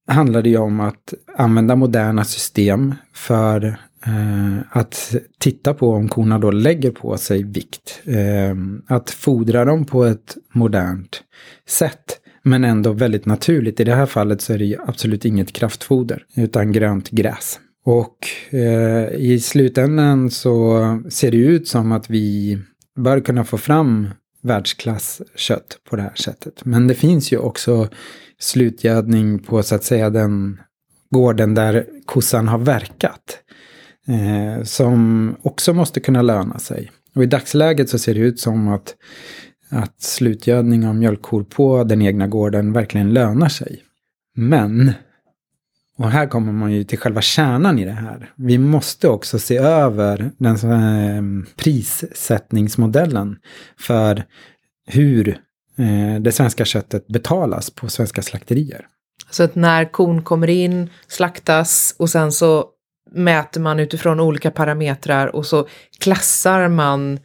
handlar 0.07 0.41
det 0.41 0.49
ju 0.49 0.57
om 0.57 0.79
att 0.79 1.13
använda 1.37 1.75
moderna 1.75 2.23
system 2.23 2.95
för 3.13 3.77
Eh, 4.05 4.59
att 4.69 5.15
titta 5.39 5.73
på 5.73 5.89
om 5.89 6.09
korna 6.09 6.39
då 6.39 6.51
lägger 6.51 6.91
på 6.91 7.17
sig 7.17 7.43
vikt. 7.43 8.01
Eh, 8.05 8.55
att 8.87 9.09
fodra 9.09 9.65
dem 9.65 9.85
på 9.85 10.03
ett 10.03 10.37
modernt 10.53 11.23
sätt. 11.67 12.17
Men 12.43 12.63
ändå 12.63 12.91
väldigt 12.91 13.25
naturligt. 13.25 13.79
I 13.79 13.83
det 13.83 13.95
här 13.95 14.05
fallet 14.05 14.41
så 14.41 14.53
är 14.53 14.57
det 14.57 14.65
ju 14.65 14.77
absolut 14.87 15.25
inget 15.25 15.53
kraftfoder, 15.53 16.23
utan 16.35 16.71
grönt 16.71 17.09
gräs. 17.09 17.59
Och 17.85 18.17
eh, 18.49 19.07
i 19.15 19.39
slutändan 19.39 20.31
så 20.31 20.81
ser 21.09 21.31
det 21.31 21.37
ut 21.37 21.67
som 21.67 21.91
att 21.91 22.09
vi 22.09 22.57
bör 22.95 23.19
kunna 23.19 23.43
få 23.43 23.57
fram 23.57 24.09
världsklasskött 24.43 25.77
på 25.89 25.95
det 25.95 26.01
här 26.01 26.15
sättet. 26.15 26.65
Men 26.65 26.87
det 26.87 26.93
finns 26.93 27.33
ju 27.33 27.37
också 27.37 27.87
slutgödning 28.39 29.39
på 29.39 29.63
så 29.63 29.75
att 29.75 29.83
säga 29.83 30.09
den 30.09 30.59
gården 31.09 31.55
där 31.55 31.85
kossan 32.05 32.47
har 32.47 32.57
verkat. 32.57 33.40
Eh, 34.11 34.63
som 34.63 35.35
också 35.41 35.73
måste 35.73 35.99
kunna 35.99 36.21
löna 36.21 36.59
sig. 36.59 36.91
Och 37.15 37.23
i 37.23 37.25
dagsläget 37.25 37.89
så 37.89 37.99
ser 37.99 38.13
det 38.13 38.19
ut 38.19 38.39
som 38.39 38.67
att, 38.67 38.95
att 39.69 40.01
slutgödning 40.01 40.87
av 40.87 40.95
mjölkkor 40.95 41.43
på 41.43 41.83
den 41.83 42.01
egna 42.01 42.27
gården 42.27 42.73
verkligen 42.73 43.13
lönar 43.13 43.49
sig. 43.49 43.83
Men, 44.35 44.93
och 45.97 46.11
här 46.11 46.27
kommer 46.27 46.51
man 46.51 46.71
ju 46.71 46.83
till 46.83 46.99
själva 46.99 47.21
kärnan 47.21 47.79
i 47.79 47.85
det 47.85 47.91
här. 47.91 48.33
Vi 48.35 48.57
måste 48.57 49.07
också 49.07 49.39
se 49.39 49.57
över 49.57 50.31
den 50.37 50.55
eh, 50.55 51.45
prissättningsmodellen 51.55 53.37
för 53.79 54.23
hur 54.87 55.27
eh, 55.77 56.21
det 56.21 56.31
svenska 56.31 56.65
köttet 56.65 57.07
betalas 57.07 57.69
på 57.69 57.89
svenska 57.89 58.21
slakterier. 58.21 58.87
Så 59.29 59.43
att 59.43 59.55
när 59.55 59.91
kon 59.91 60.23
kommer 60.23 60.49
in, 60.49 60.89
slaktas 61.07 61.95
och 61.99 62.09
sen 62.09 62.31
så 62.31 62.65
mäter 63.11 63.61
man 63.61 63.79
utifrån 63.79 64.19
olika 64.19 64.51
parametrar 64.51 65.35
och 65.35 65.45
så 65.45 65.67
klassar 65.99 66.67
man 66.67 67.19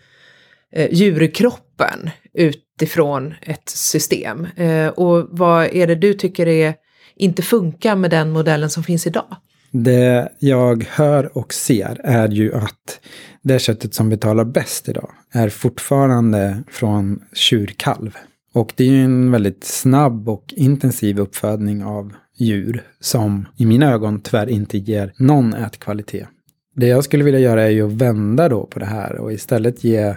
eh, 0.72 0.88
djurkroppen 0.92 2.10
utifrån 2.34 3.34
ett 3.42 3.68
system. 3.68 4.46
Eh, 4.56 4.88
och 4.88 5.28
vad 5.30 5.64
är 5.64 5.86
det 5.86 5.94
du 5.94 6.14
tycker 6.14 6.48
är, 6.48 6.74
inte 7.16 7.42
funkar 7.42 7.96
med 7.96 8.10
den 8.10 8.30
modellen 8.30 8.70
som 8.70 8.82
finns 8.82 9.06
idag? 9.06 9.36
Det 9.70 10.28
jag 10.38 10.86
hör 10.90 11.38
och 11.38 11.54
ser 11.54 12.00
är 12.04 12.28
ju 12.28 12.54
att 12.54 13.00
det 13.42 13.58
köttet 13.58 13.94
som 13.94 14.08
betalar 14.08 14.44
bäst 14.44 14.88
idag 14.88 15.10
är 15.32 15.48
fortfarande 15.48 16.62
från 16.70 17.22
tjurkalv. 17.32 18.16
Och 18.54 18.72
det 18.76 18.84
är 18.84 18.88
ju 18.88 19.04
en 19.04 19.30
väldigt 19.30 19.64
snabb 19.64 20.28
och 20.28 20.54
intensiv 20.56 21.20
uppfödning 21.20 21.84
av 21.84 22.12
djur 22.36 22.82
som 23.00 23.46
i 23.56 23.66
mina 23.66 23.92
ögon 23.92 24.20
tyvärr 24.20 24.48
inte 24.48 24.78
ger 24.78 25.12
någon 25.18 25.54
ätkvalitet. 25.54 26.28
Det 26.76 26.86
jag 26.86 27.04
skulle 27.04 27.24
vilja 27.24 27.40
göra 27.40 27.62
är 27.62 27.70
ju 27.70 27.86
att 27.86 27.92
vända 27.92 28.48
då 28.48 28.66
på 28.66 28.78
det 28.78 28.86
här 28.86 29.16
och 29.16 29.32
istället 29.32 29.84
ge 29.84 30.16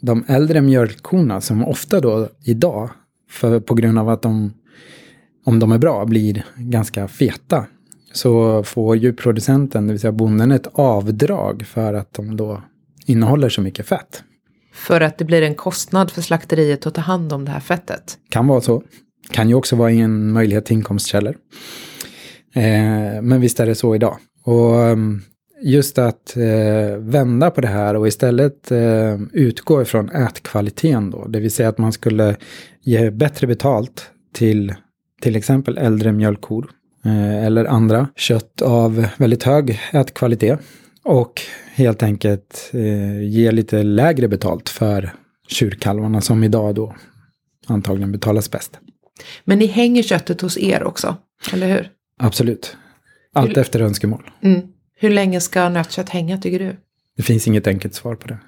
de 0.00 0.24
äldre 0.28 0.60
mjölkkorna 0.60 1.40
som 1.40 1.64
ofta 1.64 2.00
då 2.00 2.28
idag, 2.44 2.90
för, 3.30 3.60
på 3.60 3.74
grund 3.74 3.98
av 3.98 4.08
att 4.08 4.22
de, 4.22 4.52
om 5.44 5.58
de 5.58 5.72
är 5.72 5.78
bra, 5.78 6.04
blir 6.04 6.44
ganska 6.56 7.08
feta. 7.08 7.66
Så 8.12 8.62
får 8.62 8.96
ju 8.96 9.12
producenten, 9.12 9.86
det 9.86 9.92
vill 9.92 10.00
säga 10.00 10.12
bonden, 10.12 10.52
ett 10.52 10.66
avdrag 10.72 11.66
för 11.66 11.94
att 11.94 12.14
de 12.14 12.36
då 12.36 12.62
innehåller 13.06 13.48
så 13.48 13.60
mycket 13.60 13.86
fett. 13.86 14.22
För 14.72 15.00
att 15.00 15.18
det 15.18 15.24
blir 15.24 15.42
en 15.42 15.54
kostnad 15.54 16.10
för 16.10 16.22
slakteriet 16.22 16.86
att 16.86 16.94
ta 16.94 17.00
hand 17.00 17.32
om 17.32 17.44
det 17.44 17.50
här 17.50 17.60
fettet? 17.60 18.18
Kan 18.28 18.46
vara 18.46 18.60
så. 18.60 18.82
Kan 19.30 19.48
ju 19.48 19.54
också 19.54 19.76
vara 19.76 19.90
en 19.90 20.32
möjlighet 20.32 20.66
till 20.66 20.76
inkomstkällor. 20.76 21.36
Eh, 22.54 23.22
men 23.22 23.40
visst 23.40 23.60
är 23.60 23.66
det 23.66 23.74
så 23.74 23.94
idag. 23.94 24.16
Och 24.44 24.82
ehm, 24.82 25.22
just 25.62 25.98
att 25.98 26.36
eh, 26.36 26.96
vända 26.98 27.50
på 27.50 27.60
det 27.60 27.68
här 27.68 27.96
och 27.96 28.08
istället 28.08 28.70
eh, 28.70 29.20
utgå 29.32 29.82
ifrån 29.82 30.08
ätkvaliteten 30.08 31.10
då. 31.10 31.26
Det 31.28 31.40
vill 31.40 31.50
säga 31.50 31.68
att 31.68 31.78
man 31.78 31.92
skulle 31.92 32.36
ge 32.82 33.10
bättre 33.10 33.46
betalt 33.46 34.10
till 34.34 34.74
till 35.22 35.36
exempel 35.36 35.78
äldre 35.78 36.12
mjölkkor 36.12 36.70
eh, 37.04 37.44
eller 37.44 37.64
andra 37.64 38.08
kött 38.16 38.62
av 38.62 39.06
väldigt 39.16 39.42
hög 39.42 39.80
ätkvalitet. 39.92 40.60
Och 41.04 41.40
helt 41.74 42.02
enkelt 42.02 42.70
eh, 42.72 43.22
ge 43.22 43.50
lite 43.50 43.82
lägre 43.82 44.28
betalt 44.28 44.68
för 44.68 45.12
tjurkalvarna 45.48 46.20
som 46.20 46.44
idag 46.44 46.74
då 46.74 46.94
antagligen 47.66 48.12
betalas 48.12 48.50
bäst. 48.50 48.78
Men 49.44 49.58
ni 49.58 49.66
hänger 49.66 50.02
köttet 50.02 50.40
hos 50.40 50.58
er 50.58 50.82
också, 50.84 51.16
eller 51.52 51.68
hur? 51.68 51.90
Absolut. 52.18 52.76
Allt 53.32 53.50
hur... 53.50 53.58
efter 53.58 53.80
önskemål. 53.80 54.30
Mm. 54.42 54.60
Hur 54.94 55.10
länge 55.10 55.40
ska 55.40 55.68
nötkött 55.68 56.08
hänga 56.08 56.38
tycker 56.38 56.58
du? 56.58 56.76
Det 57.16 57.22
finns 57.22 57.46
inget 57.46 57.66
enkelt 57.66 57.94
svar 57.94 58.14
på 58.14 58.28
det. 58.28 58.38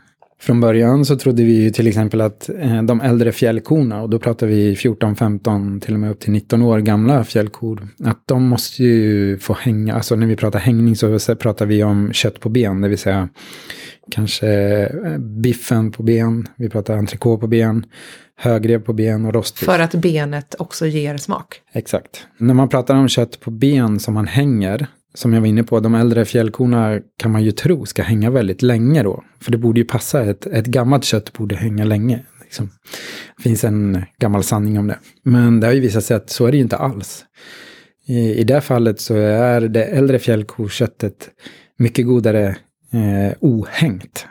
Från 0.41 0.61
början 0.61 1.05
så 1.05 1.17
trodde 1.17 1.45
vi 1.45 1.53
ju 1.53 1.71
till 1.71 1.87
exempel 1.87 2.21
att 2.21 2.49
eh, 2.49 2.83
de 2.83 3.01
äldre 3.01 3.33
fjällkorna, 3.33 4.03
och 4.03 4.11
då 4.11 4.19
pratar 4.19 4.47
vi 4.47 4.77
14, 4.77 5.17
15, 5.17 5.81
till 5.81 5.95
och 5.95 6.01
med 6.01 6.11
upp 6.11 6.21
till 6.21 6.33
19 6.33 6.63
år 6.63 6.79
gamla 6.79 7.25
fjällkor, 7.25 7.89
att 8.05 8.23
de 8.27 8.49
måste 8.49 8.83
ju 8.85 9.39
få 9.39 9.55
hänga, 9.55 9.95
alltså 9.95 10.17
när 10.17 10.27
vi 10.27 10.37
pratar 10.37 10.59
hängning 10.59 10.97
så 10.97 11.19
pratar 11.37 11.67
vi 11.67 11.85
om 11.85 12.13
kött 12.13 12.41
på 12.41 12.49
ben, 12.49 12.81
det 12.81 12.89
vill 12.89 12.99
säga 12.99 13.29
kanske 14.11 14.49
eh, 14.49 15.19
biffen 15.19 15.93
på 15.93 16.03
ben, 16.03 16.49
vi 16.57 16.69
pratar 16.69 16.97
entrecote 16.97 17.41
på 17.41 17.47
ben, 17.47 17.87
högrev 18.37 18.79
på 18.79 18.93
ben 18.93 19.25
och 19.25 19.35
rostbiff. 19.35 19.67
För 19.67 19.79
att 19.79 19.95
benet 19.95 20.55
också 20.59 20.87
ger 20.87 21.17
smak? 21.17 21.61
Exakt. 21.73 22.27
När 22.39 22.55
man 22.55 22.69
pratar 22.69 22.95
om 22.95 23.09
kött 23.09 23.41
på 23.41 23.51
ben 23.51 24.01
som 24.01 24.15
man 24.15 24.27
hänger, 24.27 24.87
som 25.15 25.33
jag 25.33 25.41
var 25.41 25.49
inne 25.49 25.63
på, 25.63 25.81
de 25.81 25.95
äldre 25.95 26.25
fjällkorna 26.25 27.01
kan 27.17 27.31
man 27.31 27.45
ju 27.45 27.53
tro 27.53 27.87
ska 27.87 28.03
hänga 28.03 28.31
väldigt 28.31 28.63
länge 28.63 29.03
då. 29.03 29.25
För 29.41 29.53
det 29.53 29.59
borde 29.59 29.81
ju 29.81 29.87
passa, 29.87 30.23
ett, 30.23 30.47
ett 30.47 30.67
gammalt 30.67 31.05
kött 31.05 31.33
borde 31.33 31.57
hänga 31.57 31.85
länge. 31.85 32.21
Liksom. 32.43 32.71
Det 33.37 33.43
finns 33.43 33.65
en 33.65 34.05
gammal 34.19 34.43
sanning 34.43 34.79
om 34.79 34.87
det. 34.87 34.99
Men 35.23 35.61
det 35.61 35.67
har 35.67 35.75
ju 35.75 35.81
visat 35.81 36.05
sig 36.05 36.17
att 36.17 36.31
så 36.31 36.47
är 36.47 36.51
det 36.51 36.57
ju 36.57 36.63
inte 36.63 36.77
alls. 36.77 37.25
I, 38.07 38.35
i 38.35 38.45
det 38.45 38.61
fallet 38.61 39.01
så 39.01 39.15
är 39.17 39.61
det 39.61 39.85
äldre 39.85 40.19
fjällkoköttet 40.19 41.31
mycket 41.79 42.07
godare 42.07 42.57
eh, 42.95 43.33
ohängt. 43.41 44.27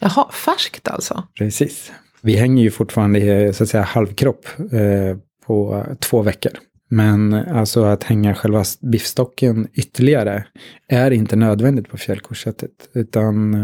Jaha, 0.00 0.30
färskt 0.32 0.88
alltså? 0.88 1.22
Precis. 1.38 1.92
Vi 2.22 2.36
hänger 2.36 2.62
ju 2.62 2.70
fortfarande 2.70 3.52
så 3.52 3.62
att 3.62 3.68
säga 3.68 3.82
halvkropp 3.82 4.46
eh, 4.58 5.16
på 5.46 5.84
två 6.00 6.22
veckor. 6.22 6.52
Men 6.90 7.34
alltså 7.34 7.84
att 7.84 8.02
hänga 8.02 8.34
själva 8.34 8.64
biffstocken 8.80 9.68
ytterligare 9.74 10.46
är 10.88 11.10
inte 11.10 11.36
nödvändigt 11.36 11.88
på 11.88 11.96
fjällkoköttet. 11.96 12.88
Utan 12.94 13.54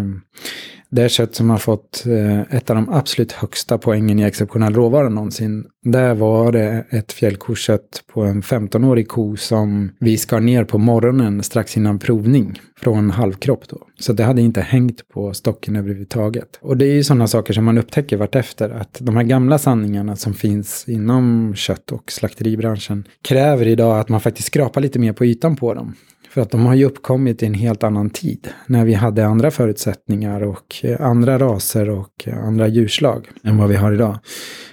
det 0.93 1.09
kött 1.09 1.35
som 1.35 1.51
har 1.51 1.59
fått 1.59 2.05
eh, 2.07 2.57
ett 2.57 2.71
av 2.71 2.77
de 2.77 2.89
absolut 2.89 3.33
högsta 3.33 3.79
poängen 3.79 4.19
i 4.19 4.23
exceptionell 4.23 4.75
råvara 4.75 5.09
någonsin. 5.09 5.65
Där 5.83 6.15
var 6.15 6.53
det 6.53 6.85
ett 6.91 7.13
fjällkokött 7.13 8.05
på 8.13 8.23
en 8.23 8.43
15-årig 8.43 9.09
ko 9.09 9.37
som 9.37 9.93
vi 10.01 10.19
skar 10.19 10.41
ner 10.41 10.65
på 10.65 10.79
morgonen 10.79 11.43
strax 11.43 11.77
innan 11.77 11.99
provning 11.99 12.61
från 12.81 13.11
halvkropp 13.11 13.69
då. 13.69 13.79
Så 14.01 14.13
det 14.13 14.25
hade 14.25 14.43
inte 14.43 14.61
hängt 14.61 15.09
på 15.09 15.35
stocken 15.35 15.77
överhuvudtaget. 15.77 16.59
Och 16.61 16.77
det 16.77 16.87
är 16.87 16.95
ju 16.95 17.05
sådana 17.05 17.27
saker 17.27 17.53
som 17.53 17.65
man 17.65 17.79
upptäcker 17.79 18.17
vartefter 18.17 18.71
att 18.71 18.99
de 19.01 19.17
här 19.17 19.25
gamla 19.25 19.59
sanningarna 19.59 20.17
som 20.17 20.35
finns 20.35 20.85
inom 20.89 21.55
kött 21.55 21.93
och 21.93 22.13
slakteribranschen 22.13 23.05
kräver 23.23 23.67
idag 23.67 23.99
att 24.01 24.09
man 24.09 24.21
faktiskt 24.21 24.47
skrapar 24.47 24.81
lite 24.81 24.99
mer 24.99 25.13
på 25.13 25.25
ytan 25.25 25.57
på 25.57 25.75
dem. 25.75 25.95
För 26.33 26.41
att 26.41 26.51
de 26.51 26.67
har 26.67 26.75
ju 26.75 26.85
uppkommit 26.85 27.43
i 27.43 27.47
en 27.47 27.55
helt 27.55 27.83
annan 27.83 28.11
tid. 28.11 28.49
När 28.67 28.85
vi 28.85 28.95
hade 28.95 29.27
andra 29.27 29.51
förutsättningar 29.51 30.43
och 30.43 30.77
eh, 30.83 31.01
andra 31.01 31.39
raser 31.39 31.91
och 31.91 32.25
eh, 32.25 32.45
andra 32.45 32.69
djurslag 32.69 33.29
än 33.45 33.57
vad 33.57 33.69
vi 33.69 33.77
har 33.77 33.93
idag. 33.93 34.19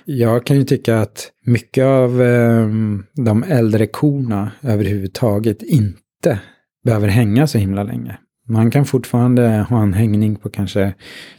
Jag 0.05 0.45
kan 0.45 0.57
ju 0.57 0.63
tycka 0.63 0.99
att 0.99 1.31
mycket 1.45 1.85
av 1.85 2.21
eh, 2.21 2.67
de 3.25 3.43
äldre 3.47 3.87
korna 3.87 4.51
överhuvudtaget 4.61 5.63
inte 5.63 6.39
behöver 6.85 7.07
hänga 7.07 7.47
så 7.47 7.57
himla 7.57 7.83
länge. 7.83 8.17
Man 8.47 8.71
kan 8.71 8.85
fortfarande 8.85 9.65
ha 9.69 9.83
en 9.83 9.93
hängning 9.93 10.35
på 10.35 10.49
kanske 10.49 10.93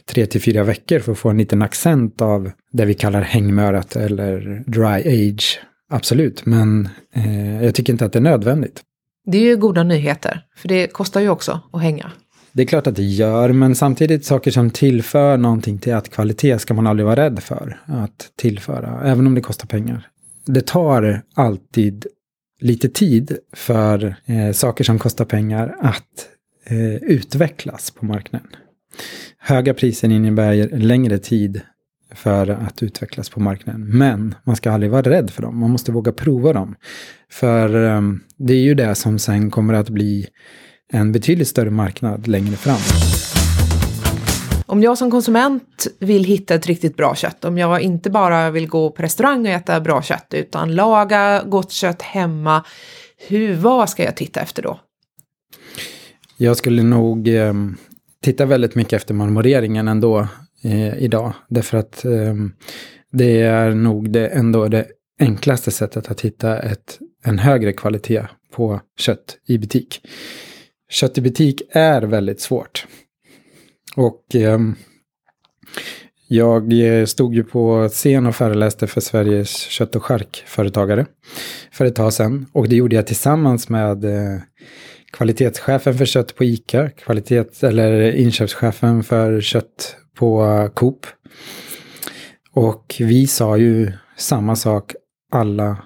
tre 0.05 0.25
till 0.25 0.41
fyra 0.41 0.63
veckor 0.63 0.99
för 0.99 1.11
att 1.11 1.17
få 1.17 1.29
en 1.29 1.37
liten 1.37 1.61
accent 1.61 2.21
av 2.21 2.51
det 2.71 2.85
vi 2.85 2.93
kallar 2.93 3.21
hängmörat 3.21 3.95
eller 3.95 4.63
dry 4.67 5.29
age. 5.29 5.59
Absolut, 5.89 6.45
men 6.45 6.89
eh, 7.15 7.63
jag 7.63 7.75
tycker 7.75 7.93
inte 7.93 8.05
att 8.05 8.13
det 8.13 8.19
är 8.19 8.23
nödvändigt. 8.23 8.81
Det 9.25 9.37
är 9.37 9.41
ju 9.41 9.57
goda 9.57 9.83
nyheter, 9.83 10.45
för 10.55 10.67
det 10.67 10.87
kostar 10.87 11.21
ju 11.21 11.29
också 11.29 11.59
att 11.73 11.81
hänga. 11.81 12.11
Det 12.51 12.61
är 12.61 12.65
klart 12.67 12.87
att 12.87 12.95
det 12.95 13.03
gör, 13.03 13.51
men 13.51 13.75
samtidigt 13.75 14.25
saker 14.25 14.51
som 14.51 14.69
tillför 14.69 15.37
någonting 15.37 15.79
till 15.79 15.93
att 15.93 16.09
kvalitet 16.09 16.59
ska 16.59 16.73
man 16.73 16.87
aldrig 16.87 17.05
vara 17.05 17.15
rädd 17.15 17.39
för 17.43 17.77
att 17.85 18.31
tillföra, 18.35 19.01
även 19.03 19.27
om 19.27 19.35
det 19.35 19.41
kostar 19.41 19.67
pengar. 19.67 20.07
Det 20.45 20.67
tar 20.67 21.21
alltid 21.33 22.05
lite 22.59 22.89
tid 22.89 23.37
för 23.53 24.15
eh, 24.25 24.51
saker 24.51 24.83
som 24.83 24.99
kostar 24.99 25.25
pengar 25.25 25.75
att 25.79 26.27
eh, 26.65 26.95
utvecklas 26.95 27.91
på 27.91 28.05
marknaden. 28.05 28.47
Höga 29.37 29.73
priser 29.73 30.11
innebär 30.11 30.77
längre 30.77 31.17
tid 31.17 31.61
för 32.11 32.47
att 32.49 32.83
utvecklas 32.83 33.29
på 33.29 33.39
marknaden. 33.39 33.97
Men 33.97 34.35
man 34.43 34.55
ska 34.55 34.71
aldrig 34.71 34.91
vara 34.91 35.01
rädd 35.01 35.29
för 35.29 35.41
dem. 35.41 35.59
Man 35.59 35.69
måste 35.69 35.91
våga 35.91 36.11
prova 36.11 36.53
dem. 36.53 36.75
För 37.31 37.75
um, 37.75 38.23
det 38.37 38.53
är 38.53 38.61
ju 38.61 38.73
det 38.73 38.95
som 38.95 39.19
sen 39.19 39.51
kommer 39.51 39.73
att 39.73 39.89
bli 39.89 40.27
en 40.93 41.11
betydligt 41.11 41.47
större 41.47 41.69
marknad 41.69 42.27
längre 42.27 42.55
fram. 42.55 42.79
Om 44.65 44.81
jag 44.81 44.97
som 44.97 45.11
konsument 45.11 45.87
vill 45.99 46.23
hitta 46.23 46.55
ett 46.55 46.67
riktigt 46.67 46.97
bra 46.97 47.15
kött, 47.15 47.45
om 47.45 47.57
jag 47.57 47.81
inte 47.81 48.09
bara 48.09 48.51
vill 48.51 48.67
gå 48.67 48.89
på 48.89 49.03
restaurang 49.03 49.41
och 49.41 49.51
äta 49.51 49.81
bra 49.81 50.01
kött, 50.01 50.27
utan 50.31 50.75
laga 50.75 51.43
gott 51.43 51.71
kött 51.71 52.01
hemma, 52.01 52.63
hur, 53.27 53.53
vad 53.53 53.89
ska 53.89 54.03
jag 54.03 54.15
titta 54.15 54.41
efter 54.41 54.63
då? 54.63 54.79
Jag 56.37 56.57
skulle 56.57 56.83
nog 56.83 57.27
eh, 57.27 57.53
titta 58.23 58.45
väldigt 58.45 58.75
mycket 58.75 58.93
efter 58.93 59.13
marmoreringen 59.13 59.87
ändå 59.87 60.27
eh, 60.61 60.97
idag. 60.97 61.33
Därför 61.49 61.77
att 61.77 62.05
eh, 62.05 62.35
det 63.11 63.41
är 63.41 63.71
nog 63.71 64.11
det, 64.11 64.27
ändå 64.27 64.67
det 64.67 64.87
enklaste 65.19 65.71
sättet 65.71 66.11
att 66.11 66.21
hitta 66.21 66.59
ett, 66.59 66.99
en 67.23 67.39
högre 67.39 67.73
kvalitet 67.73 68.23
på 68.53 68.81
kött 68.99 69.37
i 69.47 69.57
butik. 69.57 70.07
Kött 70.89 71.17
i 71.17 71.21
butik 71.21 71.61
är 71.71 72.01
väldigt 72.01 72.41
svårt. 72.41 72.87
Och 73.95 74.35
eh, 74.35 74.59
jag 76.27 76.73
stod 77.09 77.35
ju 77.35 77.43
på 77.43 77.89
scen 77.89 78.25
och 78.25 78.35
föreläste 78.35 78.87
för 78.87 79.01
Sveriges 79.01 79.57
kött 79.57 79.95
och 79.95 80.03
charkföretagare 80.03 81.05
för 81.71 81.85
ett 81.85 81.95
tag 81.95 82.13
sedan. 82.13 82.45
Och 82.53 82.69
det 82.69 82.75
gjorde 82.75 82.95
jag 82.95 83.07
tillsammans 83.07 83.69
med 83.69 84.05
eh, 84.05 84.39
kvalitetschefen 85.11 85.97
för 85.97 86.05
kött 86.05 86.35
på 86.35 86.43
ICA, 86.43 86.89
kvalitet 86.89 87.45
eller 87.61 88.11
inköpschefen 88.11 89.03
för 89.03 89.41
kött 89.41 89.95
på 90.15 90.43
eh, 90.43 90.67
Coop. 90.67 91.05
Och 92.51 92.95
vi 92.99 93.27
sa 93.27 93.57
ju 93.57 93.91
samma 94.17 94.55
sak 94.55 94.95
alla 95.31 95.77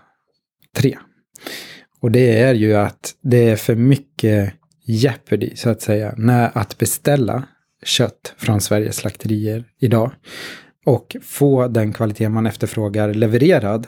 tre. 0.76 0.98
Och 2.00 2.12
det 2.12 2.40
är 2.40 2.54
ju 2.54 2.76
att 2.76 3.16
det 3.22 3.50
är 3.50 3.56
för 3.56 3.76
mycket 3.76 4.54
jeopardy, 4.86 5.56
så 5.56 5.70
att 5.70 5.82
säga, 5.82 6.14
när 6.18 6.58
att 6.58 6.78
beställa 6.78 7.44
kött 7.84 8.34
från 8.38 8.62
Sveriges 8.62 8.96
slakterier 8.96 9.66
idag 9.80 10.12
och 10.86 11.16
få 11.22 11.68
den 11.68 11.94
kvalitet 11.94 12.30
man 12.30 12.46
efterfrågar 12.46 13.14
levererad 13.14 13.88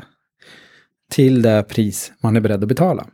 till 1.12 1.42
det 1.42 1.64
pris 1.64 2.12
man 2.22 2.36
är 2.36 2.40
beredd 2.42 2.64
att 2.64 2.70
betala. 2.70 3.08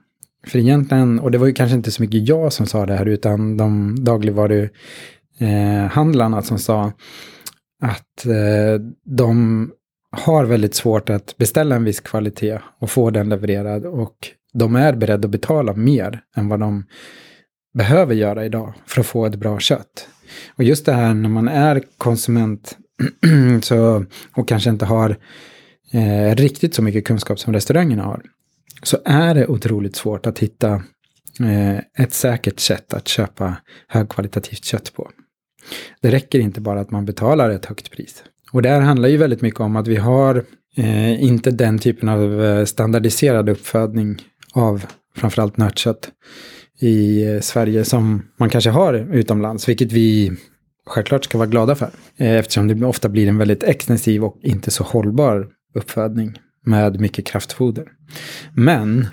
För 0.48 0.60
egentligen, 0.60 1.20
och 1.20 1.32
det 1.32 1.38
var 1.38 1.48
ju 1.48 1.54
kanske 1.54 1.76
inte 1.76 1.92
så 1.92 2.02
mycket 2.02 2.28
jag 2.28 2.54
som 2.54 2.66
sa 2.66 2.86
det 2.86 2.94
här, 2.94 3.06
utan 3.06 3.58
de 3.58 3.96
dagligvaru 4.04 4.70
eh, 5.38 6.42
som 6.42 6.60
sa 6.60 6.92
att 7.82 8.26
eh, 8.26 8.82
de 9.04 9.72
har 10.12 10.46
väldigt 10.46 10.76
svårt 10.76 11.10
att 11.10 11.38
beställa 11.38 11.76
en 11.76 11.84
viss 11.84 12.00
kvalitet 12.00 12.60
och 12.80 12.90
få 12.90 13.10
den 13.10 13.30
levererad. 13.30 13.86
Och 13.86 14.16
de 14.54 14.76
är 14.76 14.94
beredda 14.94 15.26
att 15.26 15.32
betala 15.32 15.74
mer 15.74 16.22
än 16.36 16.50
vad 16.50 16.60
de 16.60 16.86
behöver 17.74 18.16
göra 18.16 18.46
idag 18.46 18.74
för 18.86 19.02
att 19.02 19.08
få 19.08 19.26
ett 19.26 19.36
bra 19.36 19.60
kött. 19.60 20.08
Och 20.56 20.64
just 20.64 20.86
det 20.86 20.94
här 20.94 21.14
när 21.14 21.30
man 21.30 21.48
är 21.48 21.84
konsument 21.98 22.78
så, 23.62 24.06
och 24.36 24.48
kanske 24.48 24.70
inte 24.70 24.86
har 24.86 25.18
eh, 25.92 26.36
riktigt 26.36 26.76
så 26.76 26.82
mycket 26.82 27.06
kunskap 27.06 27.40
som 27.40 27.54
restaurangerna 27.54 28.04
har 28.04 28.22
så 28.84 28.98
är 29.06 29.36
det 29.36 29.48
otroligt 29.48 29.96
svårt 29.96 30.26
att 30.26 30.40
hitta 30.40 30.74
eh, 31.40 31.78
ett 32.04 32.14
säkert 32.14 32.60
sätt 32.60 32.94
att 32.94 33.08
köpa 33.08 33.56
högkvalitativt 33.88 34.66
kött 34.66 34.94
på. 34.94 35.10
Det 36.02 36.12
räcker 36.12 36.40
inte 36.40 36.62
bara 36.62 36.80
att 36.80 36.92
man 36.92 37.06
betalar 37.06 37.50
ett 37.50 37.66
högt 37.66 37.92
pris. 37.92 38.24
Och 38.52 38.62
det 38.62 38.70
här 38.70 38.82
handlar 38.82 39.10
ju 39.10 39.18
väldigt 39.18 39.42
mycket 39.42 39.60
om 39.60 39.76
att 39.76 39.88
vi 39.88 39.96
har 39.96 40.44
eh, 40.78 41.24
inte 41.24 41.52
den 41.52 41.80
typen 41.80 42.10
av 42.10 42.44
eh, 42.44 42.66
standardiserad 42.66 43.50
uppfödning 43.50 44.22
av 44.54 44.86
framförallt 45.16 45.58
nötkött 45.58 46.12
i 46.80 47.26
eh, 47.26 47.40
Sverige 47.40 47.86
som 47.86 48.22
man 48.40 48.50
kanske 48.50 48.70
har 48.70 48.94
utomlands, 48.94 49.70
vilket 49.70 49.92
vi 49.92 50.32
självklart 50.86 51.26
ska 51.26 51.38
vara 51.38 51.48
glada 51.48 51.76
för. 51.76 51.90
Eh, 52.18 52.36
eftersom 52.36 52.68
det 52.68 52.86
ofta 52.86 53.10
blir 53.10 53.28
en 53.28 53.38
väldigt 53.38 53.64
extensiv 53.64 54.24
och 54.24 54.38
inte 54.42 54.72
så 54.72 54.84
hållbar 54.84 55.48
uppfödning 55.76 56.40
med 56.66 57.00
mycket 57.00 57.26
kraftfoder. 57.26 57.88
Men 58.56 59.08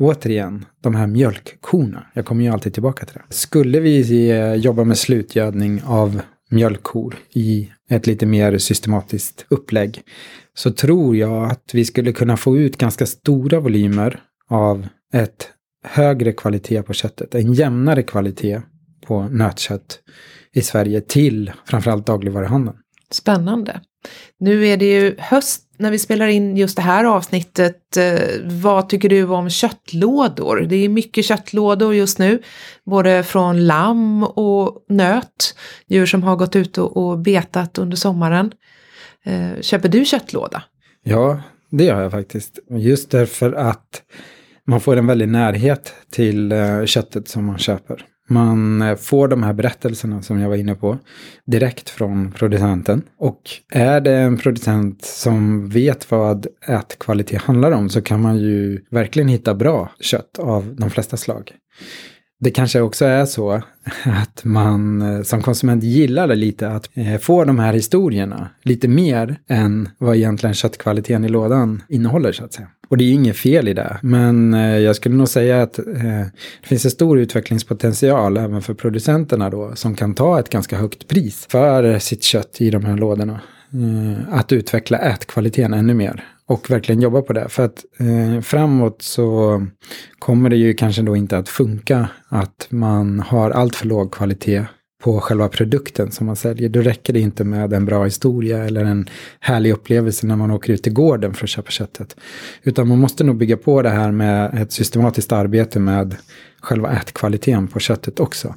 återigen, 0.00 0.64
de 0.82 0.94
här 0.94 1.06
mjölkkorna, 1.06 2.06
jag 2.14 2.24
kommer 2.24 2.44
ju 2.44 2.50
alltid 2.50 2.74
tillbaka 2.74 3.06
till 3.06 3.14
det. 3.14 3.34
Skulle 3.34 3.80
vi 3.80 4.30
eh, 4.30 4.54
jobba 4.54 4.84
med 4.84 4.98
slutgödning 4.98 5.82
av 5.84 6.20
mjölkkor 6.50 7.16
i 7.30 7.70
ett 7.90 8.06
lite 8.06 8.26
mer 8.26 8.58
systematiskt 8.58 9.46
upplägg 9.48 10.02
så 10.54 10.70
tror 10.70 11.16
jag 11.16 11.50
att 11.50 11.70
vi 11.72 11.84
skulle 11.84 12.12
kunna 12.12 12.36
få 12.36 12.58
ut 12.58 12.76
ganska 12.76 13.06
stora 13.06 13.60
volymer 13.60 14.20
av 14.48 14.86
ett 15.12 15.48
högre 15.84 16.32
kvalitet 16.32 16.82
på 16.82 16.92
köttet, 16.92 17.34
en 17.34 17.52
jämnare 17.52 18.02
kvalitet 18.02 18.60
på 19.06 19.22
nötkött 19.22 19.98
i 20.52 20.62
Sverige 20.62 21.00
till 21.00 21.52
framförallt 21.64 22.06
dagligvaruhandeln. 22.06 22.76
Spännande. 23.10 23.80
Nu 24.40 24.66
är 24.66 24.76
det 24.76 24.84
ju 24.84 25.16
höst 25.18 25.66
när 25.78 25.90
vi 25.90 25.98
spelar 25.98 26.26
in 26.26 26.56
just 26.56 26.76
det 26.76 26.82
här 26.82 27.04
avsnittet. 27.04 27.96
Eh, 27.96 28.20
vad 28.42 28.88
tycker 28.88 29.08
du 29.08 29.24
om 29.24 29.50
köttlådor? 29.50 30.60
Det 30.60 30.76
är 30.76 30.88
mycket 30.88 31.24
köttlådor 31.24 31.94
just 31.94 32.18
nu, 32.18 32.42
både 32.86 33.22
från 33.22 33.66
lamm 33.66 34.24
och 34.24 34.84
nöt, 34.88 35.54
djur 35.88 36.06
som 36.06 36.22
har 36.22 36.36
gått 36.36 36.56
ut 36.56 36.78
och 36.78 37.18
betat 37.18 37.78
under 37.78 37.96
sommaren. 37.96 38.52
Eh, 39.24 39.60
köper 39.60 39.88
du 39.88 40.04
köttlåda? 40.04 40.62
Ja, 41.02 41.42
det 41.70 41.84
gör 41.84 42.02
jag 42.02 42.10
faktiskt. 42.10 42.58
Just 42.70 43.10
därför 43.10 43.52
att 43.52 44.02
man 44.66 44.80
får 44.80 44.96
en 44.96 45.06
väldig 45.06 45.28
närhet 45.28 45.94
till 46.10 46.52
eh, 46.52 46.84
köttet 46.84 47.28
som 47.28 47.44
man 47.44 47.58
köper. 47.58 48.04
Man 48.30 48.82
eh, 48.82 48.96
får 48.96 49.28
de 49.28 49.42
här 49.42 49.52
berättelserna 49.52 50.22
som 50.22 50.40
jag 50.40 50.48
var 50.48 50.56
inne 50.56 50.74
på 50.74 50.98
direkt 51.46 51.90
från 51.90 52.32
producenten. 52.32 53.02
Och 53.18 53.40
är 53.72 54.00
det 54.00 54.16
en 54.16 54.36
producent 54.36 55.04
som 55.04 55.68
vet 55.68 56.10
vad 56.10 56.46
ätkvalitet 56.68 57.42
handlar 57.42 57.72
om 57.72 57.88
så 57.88 58.02
kan 58.02 58.20
man 58.20 58.38
ju 58.38 58.84
verkligen 58.90 59.28
hitta 59.28 59.54
bra 59.54 59.90
kött 60.00 60.38
av 60.38 60.74
de 60.78 60.90
flesta 60.90 61.16
slag. 61.16 61.52
Det 62.40 62.50
kanske 62.50 62.80
också 62.80 63.04
är 63.04 63.26
så 63.26 63.62
att 64.04 64.44
man 64.44 65.02
eh, 65.02 65.22
som 65.22 65.42
konsument 65.42 65.82
gillar 65.82 66.28
det 66.28 66.34
lite 66.34 66.68
att 66.68 66.90
eh, 66.94 67.18
få 67.18 67.44
de 67.44 67.58
här 67.58 67.72
historierna 67.72 68.48
lite 68.62 68.88
mer 68.88 69.36
än 69.48 69.88
vad 69.98 70.16
egentligen 70.16 70.54
köttkvaliteten 70.54 71.24
i 71.24 71.28
lådan 71.28 71.82
innehåller 71.88 72.32
så 72.32 72.44
att 72.44 72.52
säga. 72.52 72.68
Och 72.90 72.96
det 72.96 73.04
är 73.04 73.12
inget 73.12 73.36
fel 73.36 73.68
i 73.68 73.74
det. 73.74 73.98
Men 74.02 74.54
eh, 74.54 74.78
jag 74.78 74.96
skulle 74.96 75.14
nog 75.14 75.28
säga 75.28 75.62
att 75.62 75.78
eh, 75.78 75.84
det 76.60 76.66
finns 76.68 76.84
en 76.84 76.90
stor 76.90 77.18
utvecklingspotential 77.18 78.36
även 78.36 78.62
för 78.62 78.74
producenterna 78.74 79.50
då. 79.50 79.72
Som 79.74 79.94
kan 79.94 80.14
ta 80.14 80.40
ett 80.40 80.48
ganska 80.48 80.76
högt 80.76 81.08
pris 81.08 81.46
för 81.50 81.98
sitt 81.98 82.22
kött 82.22 82.60
i 82.60 82.70
de 82.70 82.84
här 82.84 82.96
lådorna. 82.96 83.40
Eh, 83.72 84.38
att 84.38 84.52
utveckla 84.52 84.98
ätkvaliteten 84.98 85.74
ännu 85.74 85.94
mer. 85.94 86.24
Och 86.46 86.70
verkligen 86.70 87.00
jobba 87.00 87.22
på 87.22 87.32
det. 87.32 87.48
För 87.48 87.64
att 87.64 87.84
eh, 87.98 88.40
framåt 88.40 89.02
så 89.02 89.60
kommer 90.18 90.50
det 90.50 90.56
ju 90.56 90.74
kanske 90.74 91.02
då 91.02 91.16
inte 91.16 91.38
att 91.38 91.48
funka 91.48 92.08
att 92.28 92.66
man 92.70 93.20
har 93.20 93.50
allt 93.50 93.76
för 93.76 93.86
låg 93.86 94.12
kvalitet 94.12 94.64
på 95.00 95.20
själva 95.20 95.48
produkten 95.48 96.10
som 96.10 96.26
man 96.26 96.36
säljer. 96.36 96.68
Då 96.68 96.80
räcker 96.80 97.12
det 97.12 97.20
inte 97.20 97.44
med 97.44 97.72
en 97.72 97.84
bra 97.84 98.04
historia 98.04 98.64
eller 98.64 98.84
en 98.84 99.08
härlig 99.40 99.72
upplevelse 99.72 100.26
när 100.26 100.36
man 100.36 100.50
åker 100.50 100.72
ut 100.72 100.82
till 100.82 100.92
gården 100.92 101.34
för 101.34 101.44
att 101.44 101.50
köpa 101.50 101.70
köttet. 101.70 102.16
Utan 102.62 102.88
man 102.88 102.98
måste 102.98 103.24
nog 103.24 103.36
bygga 103.36 103.56
på 103.56 103.82
det 103.82 103.90
här 103.90 104.12
med 104.12 104.62
ett 104.62 104.72
systematiskt 104.72 105.32
arbete 105.32 105.80
med 105.80 106.16
själva 106.60 106.92
ätkvaliteten 106.92 107.68
på 107.68 107.80
köttet 107.80 108.20
också. 108.20 108.54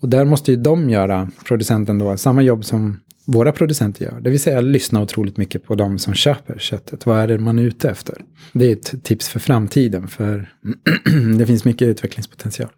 Och 0.00 0.08
där 0.08 0.24
måste 0.24 0.50
ju 0.50 0.56
de 0.56 0.90
göra, 0.90 1.30
producenten 1.46 1.98
då, 1.98 2.16
samma 2.16 2.42
jobb 2.42 2.64
som 2.64 3.00
våra 3.24 3.52
producenter 3.52 4.04
gör. 4.04 4.20
Det 4.20 4.30
vill 4.30 4.40
säga 4.40 4.60
lyssna 4.60 5.02
otroligt 5.02 5.36
mycket 5.36 5.64
på 5.64 5.74
de 5.74 5.98
som 5.98 6.14
köper 6.14 6.58
köttet. 6.58 7.06
Vad 7.06 7.20
är 7.20 7.28
det 7.28 7.38
man 7.38 7.58
är 7.58 7.62
ute 7.62 7.90
efter? 7.90 8.14
Det 8.52 8.66
är 8.66 8.72
ett 8.72 9.04
tips 9.04 9.28
för 9.28 9.40
framtiden, 9.40 10.08
för 10.08 10.52
det 11.38 11.46
finns 11.46 11.64
mycket 11.64 11.88
utvecklingspotential. 11.88 12.68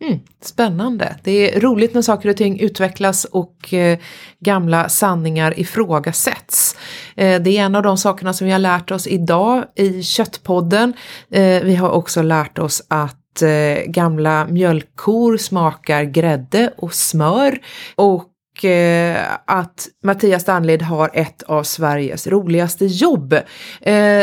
Mm, 0.00 0.20
spännande. 0.40 1.16
Det 1.22 1.56
är 1.56 1.60
roligt 1.60 1.94
när 1.94 2.02
saker 2.02 2.28
och 2.28 2.36
ting 2.36 2.60
utvecklas 2.60 3.24
och 3.24 3.74
eh, 3.74 3.98
gamla 4.40 4.88
sanningar 4.88 5.60
ifrågasätts. 5.60 6.76
Eh, 7.16 7.42
det 7.42 7.58
är 7.58 7.62
en 7.62 7.74
av 7.74 7.82
de 7.82 7.96
sakerna 7.96 8.32
som 8.32 8.46
vi 8.46 8.52
har 8.52 8.58
lärt 8.58 8.90
oss 8.90 9.06
idag 9.06 9.64
i 9.74 10.02
Köttpodden. 10.02 10.92
Eh, 11.30 11.62
vi 11.62 11.74
har 11.74 11.90
också 11.90 12.22
lärt 12.22 12.58
oss 12.58 12.82
att 12.88 13.42
eh, 13.42 13.84
gamla 13.86 14.46
mjölkkor 14.46 15.36
smakar 15.36 16.02
grädde 16.02 16.72
och 16.76 16.94
smör. 16.94 17.58
Och 17.94 18.24
Eh, 18.64 19.24
att 19.44 19.88
Mattias 20.04 20.44
Danlid 20.44 20.82
har 20.82 21.10
ett 21.14 21.42
av 21.42 21.62
Sveriges 21.62 22.26
roligaste 22.26 22.86
jobb. 22.86 23.32
Eh, 23.32 23.42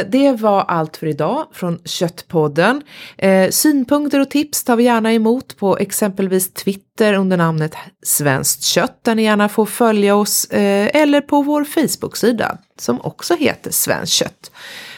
det 0.09 0.36
var 0.39 0.61
allt 0.61 0.97
för 0.97 1.07
idag 1.07 1.47
från 1.53 1.79
Köttpodden. 1.86 2.81
Eh, 3.17 3.49
synpunkter 3.49 4.19
och 4.19 4.29
tips 4.29 4.63
tar 4.63 4.75
vi 4.75 4.83
gärna 4.83 5.13
emot 5.13 5.57
på 5.57 5.77
exempelvis 5.77 6.53
Twitter 6.53 7.13
under 7.13 7.38
namnet 7.38 7.75
Svenskt 8.05 8.63
kött 8.63 8.99
där 9.01 9.15
ni 9.15 9.23
gärna 9.23 9.49
får 9.49 9.65
följa 9.65 10.15
oss 10.15 10.47
eller 10.49 11.21
på 11.21 11.41
vår 11.41 11.63
Facebook-sida 11.63 12.57
som 12.79 13.01
också 13.01 13.36
heter 13.36 13.71
Svenskt 13.71 14.13
kött. 14.13 14.51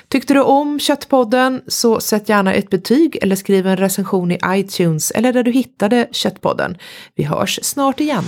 Tyckte 0.07 0.33
du 0.33 0.41
om 0.41 0.79
Köttpodden 0.79 1.61
så 1.67 1.99
sätt 1.99 2.29
gärna 2.29 2.53
ett 2.53 2.69
betyg 2.69 3.17
eller 3.21 3.35
skriv 3.35 3.67
en 3.67 3.77
recension 3.77 4.31
i 4.31 4.39
iTunes 4.47 5.11
eller 5.11 5.33
där 5.33 5.43
du 5.43 5.51
hittade 5.51 6.07
Köttpodden. 6.11 6.77
Vi 7.15 7.23
hörs 7.23 7.59
snart 7.63 7.99
igen. 7.99 8.23